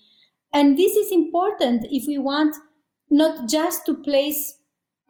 and 0.52 0.78
this 0.78 0.96
is 0.96 1.12
important 1.12 1.86
if 1.90 2.06
we 2.06 2.18
want 2.18 2.56
not 3.10 3.48
just 3.48 3.86
to 3.86 3.94
place 3.94 4.58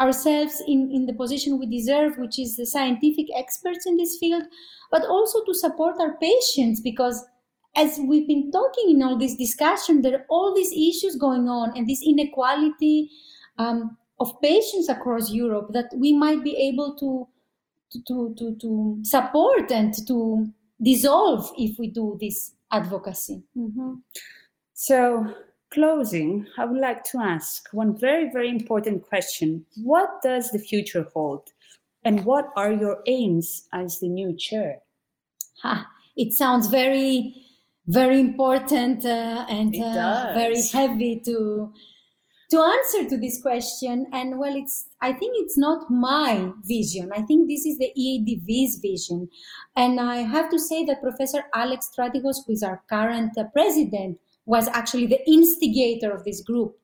ourselves 0.00 0.62
in, 0.66 0.90
in 0.92 1.06
the 1.06 1.12
position 1.12 1.58
we 1.58 1.66
deserve, 1.66 2.18
which 2.18 2.38
is 2.38 2.56
the 2.56 2.66
scientific 2.66 3.26
experts 3.36 3.86
in 3.86 3.96
this 3.96 4.18
field, 4.18 4.44
but 4.90 5.04
also 5.06 5.42
to 5.44 5.54
support 5.54 5.96
our 6.00 6.16
patients 6.18 6.80
because 6.80 7.24
as 7.76 7.98
we've 8.06 8.26
been 8.26 8.50
talking 8.50 8.90
in 8.90 9.02
all 9.02 9.16
this 9.16 9.36
discussion, 9.36 10.02
there 10.02 10.14
are 10.14 10.26
all 10.28 10.54
these 10.54 10.72
issues 10.72 11.16
going 11.16 11.48
on 11.48 11.76
and 11.76 11.88
this 11.88 12.02
inequality 12.02 13.10
um, 13.58 13.96
of 14.18 14.40
patients 14.40 14.88
across 14.88 15.30
Europe 15.30 15.68
that 15.72 15.86
we 15.94 16.12
might 16.12 16.42
be 16.42 16.56
able 16.56 16.96
to, 16.96 17.28
to, 18.06 18.34
to, 18.38 18.56
to 18.56 18.98
support 19.02 19.70
and 19.70 19.94
to 20.06 20.46
dissolve 20.82 21.50
if 21.58 21.78
we 21.78 21.88
do 21.88 22.16
this 22.20 22.52
advocacy. 22.72 23.42
Mm-hmm. 23.56 23.94
So, 24.78 25.34
closing, 25.70 26.46
I 26.58 26.66
would 26.66 26.78
like 26.78 27.02
to 27.04 27.18
ask 27.18 27.66
one 27.72 27.96
very, 27.96 28.30
very 28.30 28.50
important 28.50 29.08
question. 29.08 29.64
What 29.82 30.20
does 30.22 30.50
the 30.50 30.58
future 30.58 31.08
hold? 31.14 31.48
And 32.04 32.26
what 32.26 32.50
are 32.56 32.70
your 32.70 33.02
aims 33.06 33.66
as 33.72 34.00
the 34.00 34.08
new 34.10 34.36
chair? 34.36 34.80
Ha, 35.62 35.88
it 36.14 36.34
sounds 36.34 36.66
very, 36.66 37.34
very 37.86 38.20
important 38.20 39.06
uh, 39.06 39.46
and 39.48 39.74
uh, 39.74 40.32
very 40.34 40.62
heavy 40.62 41.20
to 41.24 41.72
to 42.48 42.60
answer 42.60 43.08
to 43.08 43.16
this 43.16 43.42
question 43.42 44.06
and 44.12 44.38
well 44.38 44.54
it's 44.54 44.86
i 45.00 45.12
think 45.12 45.34
it's 45.36 45.58
not 45.58 45.90
my 45.90 46.48
vision 46.62 47.10
i 47.12 47.20
think 47.22 47.48
this 47.48 47.66
is 47.66 47.76
the 47.78 47.90
eadv's 47.98 48.76
vision 48.76 49.28
and 49.74 49.98
i 49.98 50.18
have 50.18 50.48
to 50.48 50.56
say 50.56 50.84
that 50.84 51.02
professor 51.02 51.42
alex 51.54 51.90
stratigos 51.92 52.36
who 52.46 52.52
is 52.52 52.62
our 52.62 52.80
current 52.88 53.36
uh, 53.36 53.42
president 53.52 54.16
was 54.46 54.68
actually 54.68 55.06
the 55.06 55.28
instigator 55.28 56.10
of 56.12 56.24
this 56.24 56.40
group. 56.40 56.76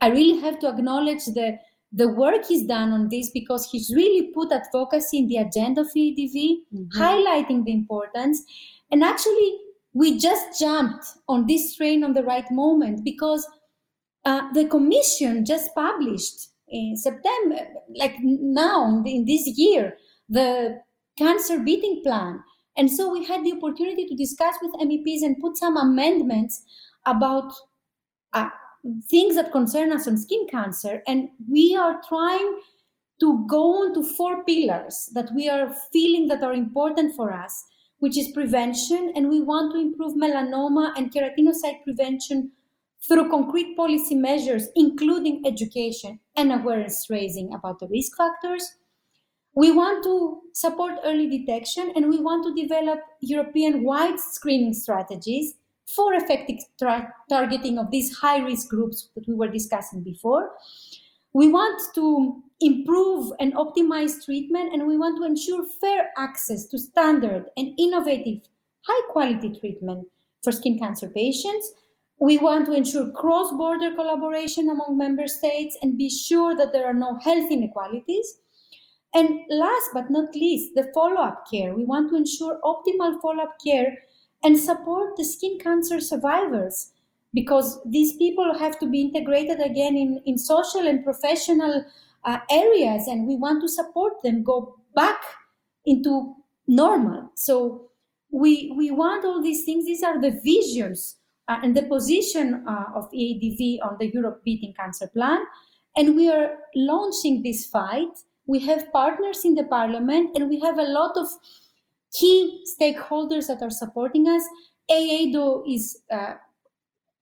I 0.00 0.08
really 0.08 0.40
have 0.40 0.58
to 0.60 0.68
acknowledge 0.68 1.24
the 1.26 1.58
the 1.94 2.08
work 2.08 2.44
he's 2.46 2.66
done 2.66 2.90
on 2.90 3.08
this 3.08 3.30
because 3.30 3.68
he's 3.70 3.92
really 3.94 4.32
put 4.32 4.50
advocacy 4.50 5.18
in 5.18 5.28
the 5.28 5.36
agenda 5.36 5.82
of 5.82 5.86
EADV, 5.96 6.34
mm-hmm. 6.34 7.00
highlighting 7.00 7.64
the 7.64 7.72
importance. 7.72 8.42
And 8.90 9.04
actually, 9.04 9.58
we 9.92 10.18
just 10.18 10.58
jumped 10.58 11.06
on 11.28 11.46
this 11.46 11.76
train 11.76 12.02
on 12.02 12.12
the 12.12 12.24
right 12.24 12.50
moment 12.50 13.04
because 13.04 13.46
uh, 14.24 14.52
the 14.54 14.66
commission 14.66 15.44
just 15.44 15.72
published 15.74 16.48
in 16.68 16.96
September, 16.96 17.60
like 17.94 18.16
now 18.20 19.02
in 19.06 19.24
this 19.24 19.46
year, 19.46 19.96
the 20.28 20.80
cancer 21.16 21.60
beating 21.60 22.02
plan. 22.02 22.42
And 22.76 22.90
so 22.90 23.12
we 23.12 23.24
had 23.24 23.44
the 23.44 23.52
opportunity 23.52 24.06
to 24.06 24.16
discuss 24.16 24.56
with 24.60 24.72
MEPs 24.72 25.22
and 25.22 25.40
put 25.40 25.56
some 25.56 25.76
amendments 25.76 26.64
about 27.06 27.52
uh, 28.32 28.50
things 29.10 29.36
that 29.36 29.52
concern 29.52 29.92
us 29.92 30.06
on 30.08 30.16
skin 30.18 30.46
cancer. 30.48 31.02
And 31.06 31.30
we 31.50 31.76
are 31.76 32.00
trying 32.08 32.60
to 33.20 33.46
go 33.48 33.82
on 33.82 33.94
to 33.94 34.02
four 34.02 34.44
pillars 34.44 35.10
that 35.14 35.30
we 35.34 35.48
are 35.48 35.74
feeling 35.92 36.28
that 36.28 36.42
are 36.42 36.52
important 36.52 37.14
for 37.14 37.32
us, 37.32 37.64
which 37.98 38.18
is 38.18 38.32
prevention. 38.32 39.12
And 39.14 39.28
we 39.28 39.40
want 39.40 39.72
to 39.74 39.80
improve 39.80 40.14
melanoma 40.16 40.92
and 40.96 41.12
keratinocyte 41.12 41.84
prevention 41.84 42.52
through 43.06 43.30
concrete 43.30 43.76
policy 43.76 44.14
measures, 44.14 44.68
including 44.74 45.42
education 45.46 46.20
and 46.36 46.52
awareness 46.52 47.08
raising 47.10 47.52
about 47.54 47.78
the 47.78 47.86
risk 47.88 48.16
factors. 48.16 48.76
We 49.54 49.72
want 49.72 50.04
to 50.04 50.42
support 50.52 50.98
early 51.04 51.28
detection 51.28 51.92
and 51.96 52.08
we 52.08 52.20
want 52.20 52.44
to 52.44 52.62
develop 52.62 53.00
European 53.20 53.84
wide 53.84 54.18
screening 54.20 54.74
strategies 54.74 55.54
for 55.94 56.14
effective 56.14 56.58
tra- 56.78 57.12
targeting 57.28 57.78
of 57.78 57.90
these 57.90 58.16
high 58.16 58.38
risk 58.38 58.68
groups 58.68 59.08
that 59.14 59.26
we 59.28 59.34
were 59.34 59.48
discussing 59.48 60.02
before. 60.02 60.50
We 61.32 61.48
want 61.48 61.82
to 61.96 62.42
improve 62.60 63.32
and 63.40 63.54
optimize 63.54 64.24
treatment, 64.24 64.72
and 64.72 64.86
we 64.86 64.96
want 64.96 65.18
to 65.18 65.24
ensure 65.24 65.66
fair 65.80 66.10
access 66.16 66.66
to 66.66 66.78
standard 66.78 67.46
and 67.56 67.78
innovative, 67.78 68.42
high 68.86 69.12
quality 69.12 69.52
treatment 69.58 70.06
for 70.42 70.52
skin 70.52 70.78
cancer 70.78 71.08
patients. 71.08 71.72
We 72.20 72.38
want 72.38 72.66
to 72.66 72.72
ensure 72.72 73.10
cross 73.10 73.50
border 73.52 73.92
collaboration 73.94 74.70
among 74.70 74.96
member 74.96 75.26
states 75.26 75.76
and 75.82 75.98
be 75.98 76.08
sure 76.08 76.54
that 76.56 76.72
there 76.72 76.86
are 76.86 76.94
no 76.94 77.18
health 77.18 77.50
inequalities. 77.50 78.38
And 79.14 79.40
last 79.48 79.90
but 79.92 80.10
not 80.10 80.34
least, 80.34 80.74
the 80.74 80.90
follow 80.94 81.20
up 81.20 81.44
care. 81.50 81.74
We 81.74 81.84
want 81.84 82.10
to 82.10 82.16
ensure 82.16 82.60
optimal 82.62 83.20
follow 83.20 83.42
up 83.42 83.56
care 83.64 83.96
and 84.44 84.58
support 84.58 85.16
the 85.16 85.24
skin 85.24 85.58
cancer 85.58 86.00
survivors 86.00 86.92
because 87.32 87.80
these 87.84 88.12
people 88.16 88.56
have 88.58 88.78
to 88.78 88.86
be 88.86 89.00
integrated 89.00 89.60
again 89.60 89.96
in, 89.96 90.22
in 90.24 90.38
social 90.38 90.86
and 90.86 91.02
professional 91.02 91.84
uh, 92.24 92.38
areas 92.50 93.08
and 93.08 93.26
we 93.26 93.36
want 93.36 93.60
to 93.60 93.68
support 93.68 94.22
them 94.22 94.42
go 94.42 94.76
back 94.94 95.20
into 95.84 96.34
normal 96.66 97.30
so 97.34 97.90
we 98.30 98.72
we 98.76 98.90
want 98.90 99.24
all 99.24 99.42
these 99.42 99.64
things 99.64 99.84
these 99.84 100.02
are 100.02 100.20
the 100.20 100.40
visions 100.42 101.16
uh, 101.48 101.58
and 101.62 101.76
the 101.76 101.82
position 101.82 102.64
uh, 102.66 102.84
of 102.94 103.10
EADV 103.12 103.78
on 103.82 103.96
the 103.98 104.10
Europe 104.12 104.42
Beating 104.44 104.74
Cancer 104.74 105.06
Plan. 105.08 105.44
And 105.96 106.16
we 106.16 106.30
are 106.30 106.56
launching 106.74 107.42
this 107.42 107.66
fight. 107.66 108.08
We 108.46 108.60
have 108.60 108.92
partners 108.92 109.44
in 109.44 109.54
the 109.54 109.64
parliament 109.64 110.36
and 110.36 110.48
we 110.48 110.60
have 110.60 110.78
a 110.78 110.82
lot 110.82 111.16
of 111.16 111.28
key 112.14 112.64
stakeholders 112.80 113.48
that 113.48 113.62
are 113.62 113.70
supporting 113.70 114.26
us. 114.28 114.42
EADO 114.90 115.64
is 115.66 116.02
uh, 116.10 116.34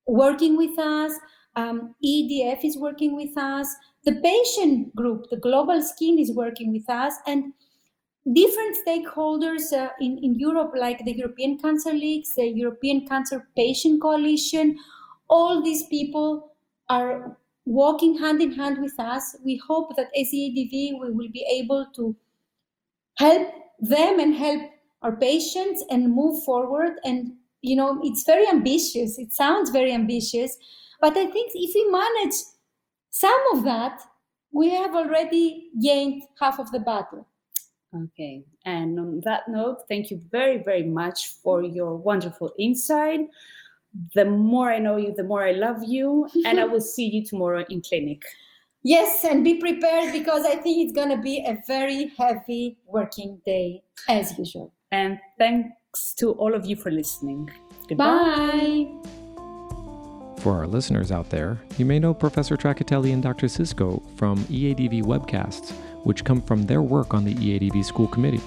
working 0.07 0.57
with 0.57 0.79
us, 0.79 1.13
um, 1.57 1.95
EDF 2.05 2.65
is 2.65 2.77
working 2.77 3.17
with 3.17 3.37
us, 3.37 3.69
the 4.05 4.21
patient 4.21 4.95
group, 4.97 5.27
the 5.31 5.37
Global 5.37 5.81
Skin, 5.83 6.19
is 6.19 6.33
working 6.33 6.73
with 6.73 6.89
us, 6.91 7.15
and 7.27 7.53
different 8.33 8.77
stakeholders 8.87 9.73
uh, 9.73 9.91
in, 10.01 10.19
in 10.19 10.35
Europe, 10.35 10.73
like 10.77 11.05
the 11.05 11.17
European 11.17 11.59
Cancer 11.59 11.93
Leagues, 11.93 12.35
the 12.35 12.47
European 12.47 13.07
Cancer 13.07 13.49
Patient 13.57 14.01
Coalition, 14.03 14.77
all 15.29 15.63
these 15.63 15.85
people 15.87 16.53
are 16.89 17.37
walking 17.65 18.19
hand 18.19 18.43
in 18.43 18.53
hand 18.53 18.83
with 18.83 18.99
us. 18.99 19.37
We 19.45 19.61
hope 19.67 19.97
that 19.97 20.09
as 20.19 20.29
EADV, 20.29 21.01
we 21.01 21.11
will 21.11 21.31
be 21.31 21.47
able 21.51 21.87
to 21.95 22.17
help 23.17 23.49
them 23.79 24.21
and 24.21 24.35
help 24.35 24.63
our 25.03 25.17
patients 25.17 25.85
and 25.91 26.15
move 26.15 26.43
forward. 26.45 26.99
And, 27.05 27.33
you 27.61 27.77
know, 27.77 28.01
it's 28.03 28.25
very 28.25 28.49
ambitious. 28.49 29.19
It 29.19 29.33
sounds 29.33 29.71
very 29.71 29.93
ambitious. 29.93 30.57
But 31.01 31.17
I 31.17 31.27
think 31.27 31.53
if 31.55 31.75
we 31.75 31.91
manage 31.91 32.35
some 33.11 33.41
of 33.53 33.65
that, 33.65 34.01
we 34.53 34.71
have 34.71 34.95
already 34.95 35.71
gained 35.83 36.23
half 36.39 36.59
of 36.61 36.71
the 36.73 36.81
battle. 36.81 37.27
Okay. 37.95 38.45
And 38.65 38.99
on 38.99 39.21
that 39.25 39.49
note, 39.49 39.83
thank 39.89 40.11
you 40.11 40.23
very, 40.31 40.63
very 40.63 40.85
much 40.85 41.29
for 41.43 41.63
your 41.63 41.97
wonderful 41.97 42.53
insight. 42.59 43.29
The 44.15 44.25
more 44.25 44.73
I 44.73 44.79
know 44.79 44.97
you, 44.97 45.13
the 45.15 45.25
more 45.25 45.45
I 45.45 45.53
love 45.53 45.85
you. 45.87 46.29
and 46.47 46.59
I 46.59 46.65
will 46.65 46.81
see 46.81 47.09
you 47.09 47.25
tomorrow 47.25 47.65
in 47.69 47.83
clinic. 47.83 48.23
Yes, 48.85 49.25
and 49.25 49.45
be 49.45 49.55
prepared 49.55 50.13
because 50.13 50.45
I 50.45 50.57
think 50.57 50.85
it's 50.85 50.93
going 50.93 51.11
to 51.11 51.23
be 51.23 51.45
a 51.47 51.59
very 51.69 52.13
heavy 52.19 52.79
working 52.87 53.41
day 53.47 53.83
as 54.09 54.37
usual. 54.37 54.73
And 54.93 55.19
thanks 55.39 56.15
to 56.19 56.33
all 56.33 56.55
of 56.55 56.67
you 56.67 56.77
for 56.77 56.91
listening. 56.91 57.51
Goodbye. 57.89 58.87
Bye. 58.87 59.23
For 60.43 60.57
our 60.57 60.67
listeners 60.67 61.11
out 61.11 61.31
there, 61.31 61.59
you 61.79 61.87
may 61.87 61.99
know 61.99 62.13
Professor 62.13 62.57
Trakatelli 62.57 63.13
and 63.13 63.23
Dr. 63.23 63.47
Siskou 63.47 64.03
from 64.17 64.39
EADV 64.45 65.03
webcasts, 65.05 65.73
which 66.05 66.25
come 66.25 66.43
from 66.43 66.65
their 66.65 66.83
work 66.83 67.15
on 67.15 67.25
the 67.25 67.35
EADV 67.35 67.85
School 67.85 68.09
Committee. 68.09 68.41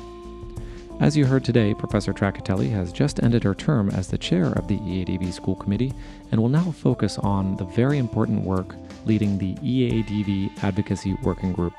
As 1.00 1.18
you 1.18 1.26
heard 1.26 1.44
today, 1.44 1.74
Professor 1.74 2.14
Trakatelli 2.14 2.70
has 2.70 2.94
just 2.94 3.24
ended 3.24 3.44
her 3.44 3.56
term 3.56 3.90
as 3.90 4.08
the 4.08 4.18
chair 4.18 4.48
of 4.54 4.68
the 4.68 4.78
EADV 4.78 5.34
School 5.34 5.56
Committee 5.56 5.94
and 6.32 6.40
will 6.40 6.50
now 6.50 6.72
focus 6.72 7.18
on 7.18 7.56
the 7.58 7.66
very 7.66 7.98
important 7.98 8.44
work 8.44 8.76
leading 9.06 9.38
the 9.38 9.56
EADV 9.56 10.64
Advocacy 10.64 11.16
Working 11.24 11.54
Group. 11.54 11.74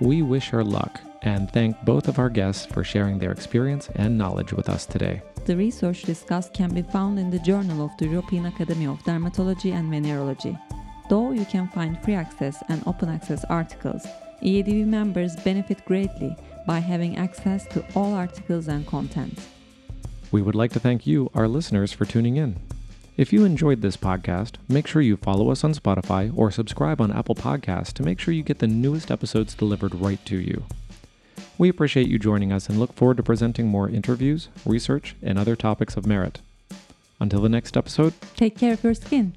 We 0.00 0.22
wish 0.22 0.48
her 0.48 0.64
luck 0.64 1.00
and 1.22 1.50
thank 1.50 1.80
both 1.84 2.08
of 2.08 2.18
our 2.18 2.28
guests 2.28 2.66
for 2.66 2.84
sharing 2.84 3.18
their 3.18 3.32
experience 3.32 3.88
and 3.94 4.18
knowledge 4.18 4.52
with 4.52 4.68
us 4.68 4.86
today. 4.86 5.22
The 5.44 5.56
research 5.56 6.02
discussed 6.02 6.54
can 6.54 6.72
be 6.72 6.82
found 6.82 7.18
in 7.18 7.30
the 7.30 7.38
Journal 7.38 7.84
of 7.84 7.96
the 7.96 8.06
European 8.06 8.46
Academy 8.46 8.86
of 8.86 8.98
Dermatology 9.00 9.72
and 9.72 9.92
Venereology. 9.92 10.60
Though 11.08 11.32
you 11.32 11.44
can 11.44 11.68
find 11.68 12.02
free 12.02 12.14
access 12.14 12.62
and 12.68 12.82
open 12.86 13.08
access 13.08 13.44
articles, 13.46 14.06
EADV 14.42 14.86
members 14.86 15.36
benefit 15.36 15.84
greatly 15.84 16.36
by 16.66 16.78
having 16.78 17.16
access 17.16 17.66
to 17.68 17.84
all 17.94 18.14
articles 18.14 18.68
and 18.68 18.86
content. 18.86 19.38
We 20.30 20.42
would 20.42 20.54
like 20.54 20.72
to 20.72 20.80
thank 20.80 21.06
you, 21.06 21.30
our 21.34 21.48
listeners, 21.48 21.92
for 21.92 22.04
tuning 22.04 22.36
in. 22.36 22.60
If 23.16 23.32
you 23.32 23.44
enjoyed 23.44 23.82
this 23.82 23.96
podcast, 23.96 24.54
make 24.68 24.86
sure 24.86 25.02
you 25.02 25.16
follow 25.16 25.50
us 25.50 25.64
on 25.64 25.74
Spotify 25.74 26.32
or 26.34 26.50
subscribe 26.50 27.00
on 27.00 27.12
Apple 27.12 27.34
Podcasts 27.34 27.92
to 27.94 28.02
make 28.02 28.18
sure 28.18 28.32
you 28.32 28.42
get 28.42 28.58
the 28.58 28.66
newest 28.66 29.10
episodes 29.10 29.54
delivered 29.54 29.94
right 29.94 30.24
to 30.24 30.38
you. 30.38 30.64
We 31.62 31.68
appreciate 31.68 32.08
you 32.08 32.18
joining 32.18 32.52
us 32.52 32.68
and 32.68 32.80
look 32.80 32.92
forward 32.92 33.18
to 33.18 33.22
presenting 33.22 33.68
more 33.68 33.88
interviews, 33.88 34.48
research, 34.66 35.14
and 35.22 35.38
other 35.38 35.54
topics 35.54 35.96
of 35.96 36.04
merit. 36.04 36.40
Until 37.20 37.40
the 37.40 37.48
next 37.48 37.76
episode, 37.76 38.14
take 38.34 38.58
care 38.58 38.72
of 38.72 38.82
your 38.82 38.94
skin. 38.94 39.36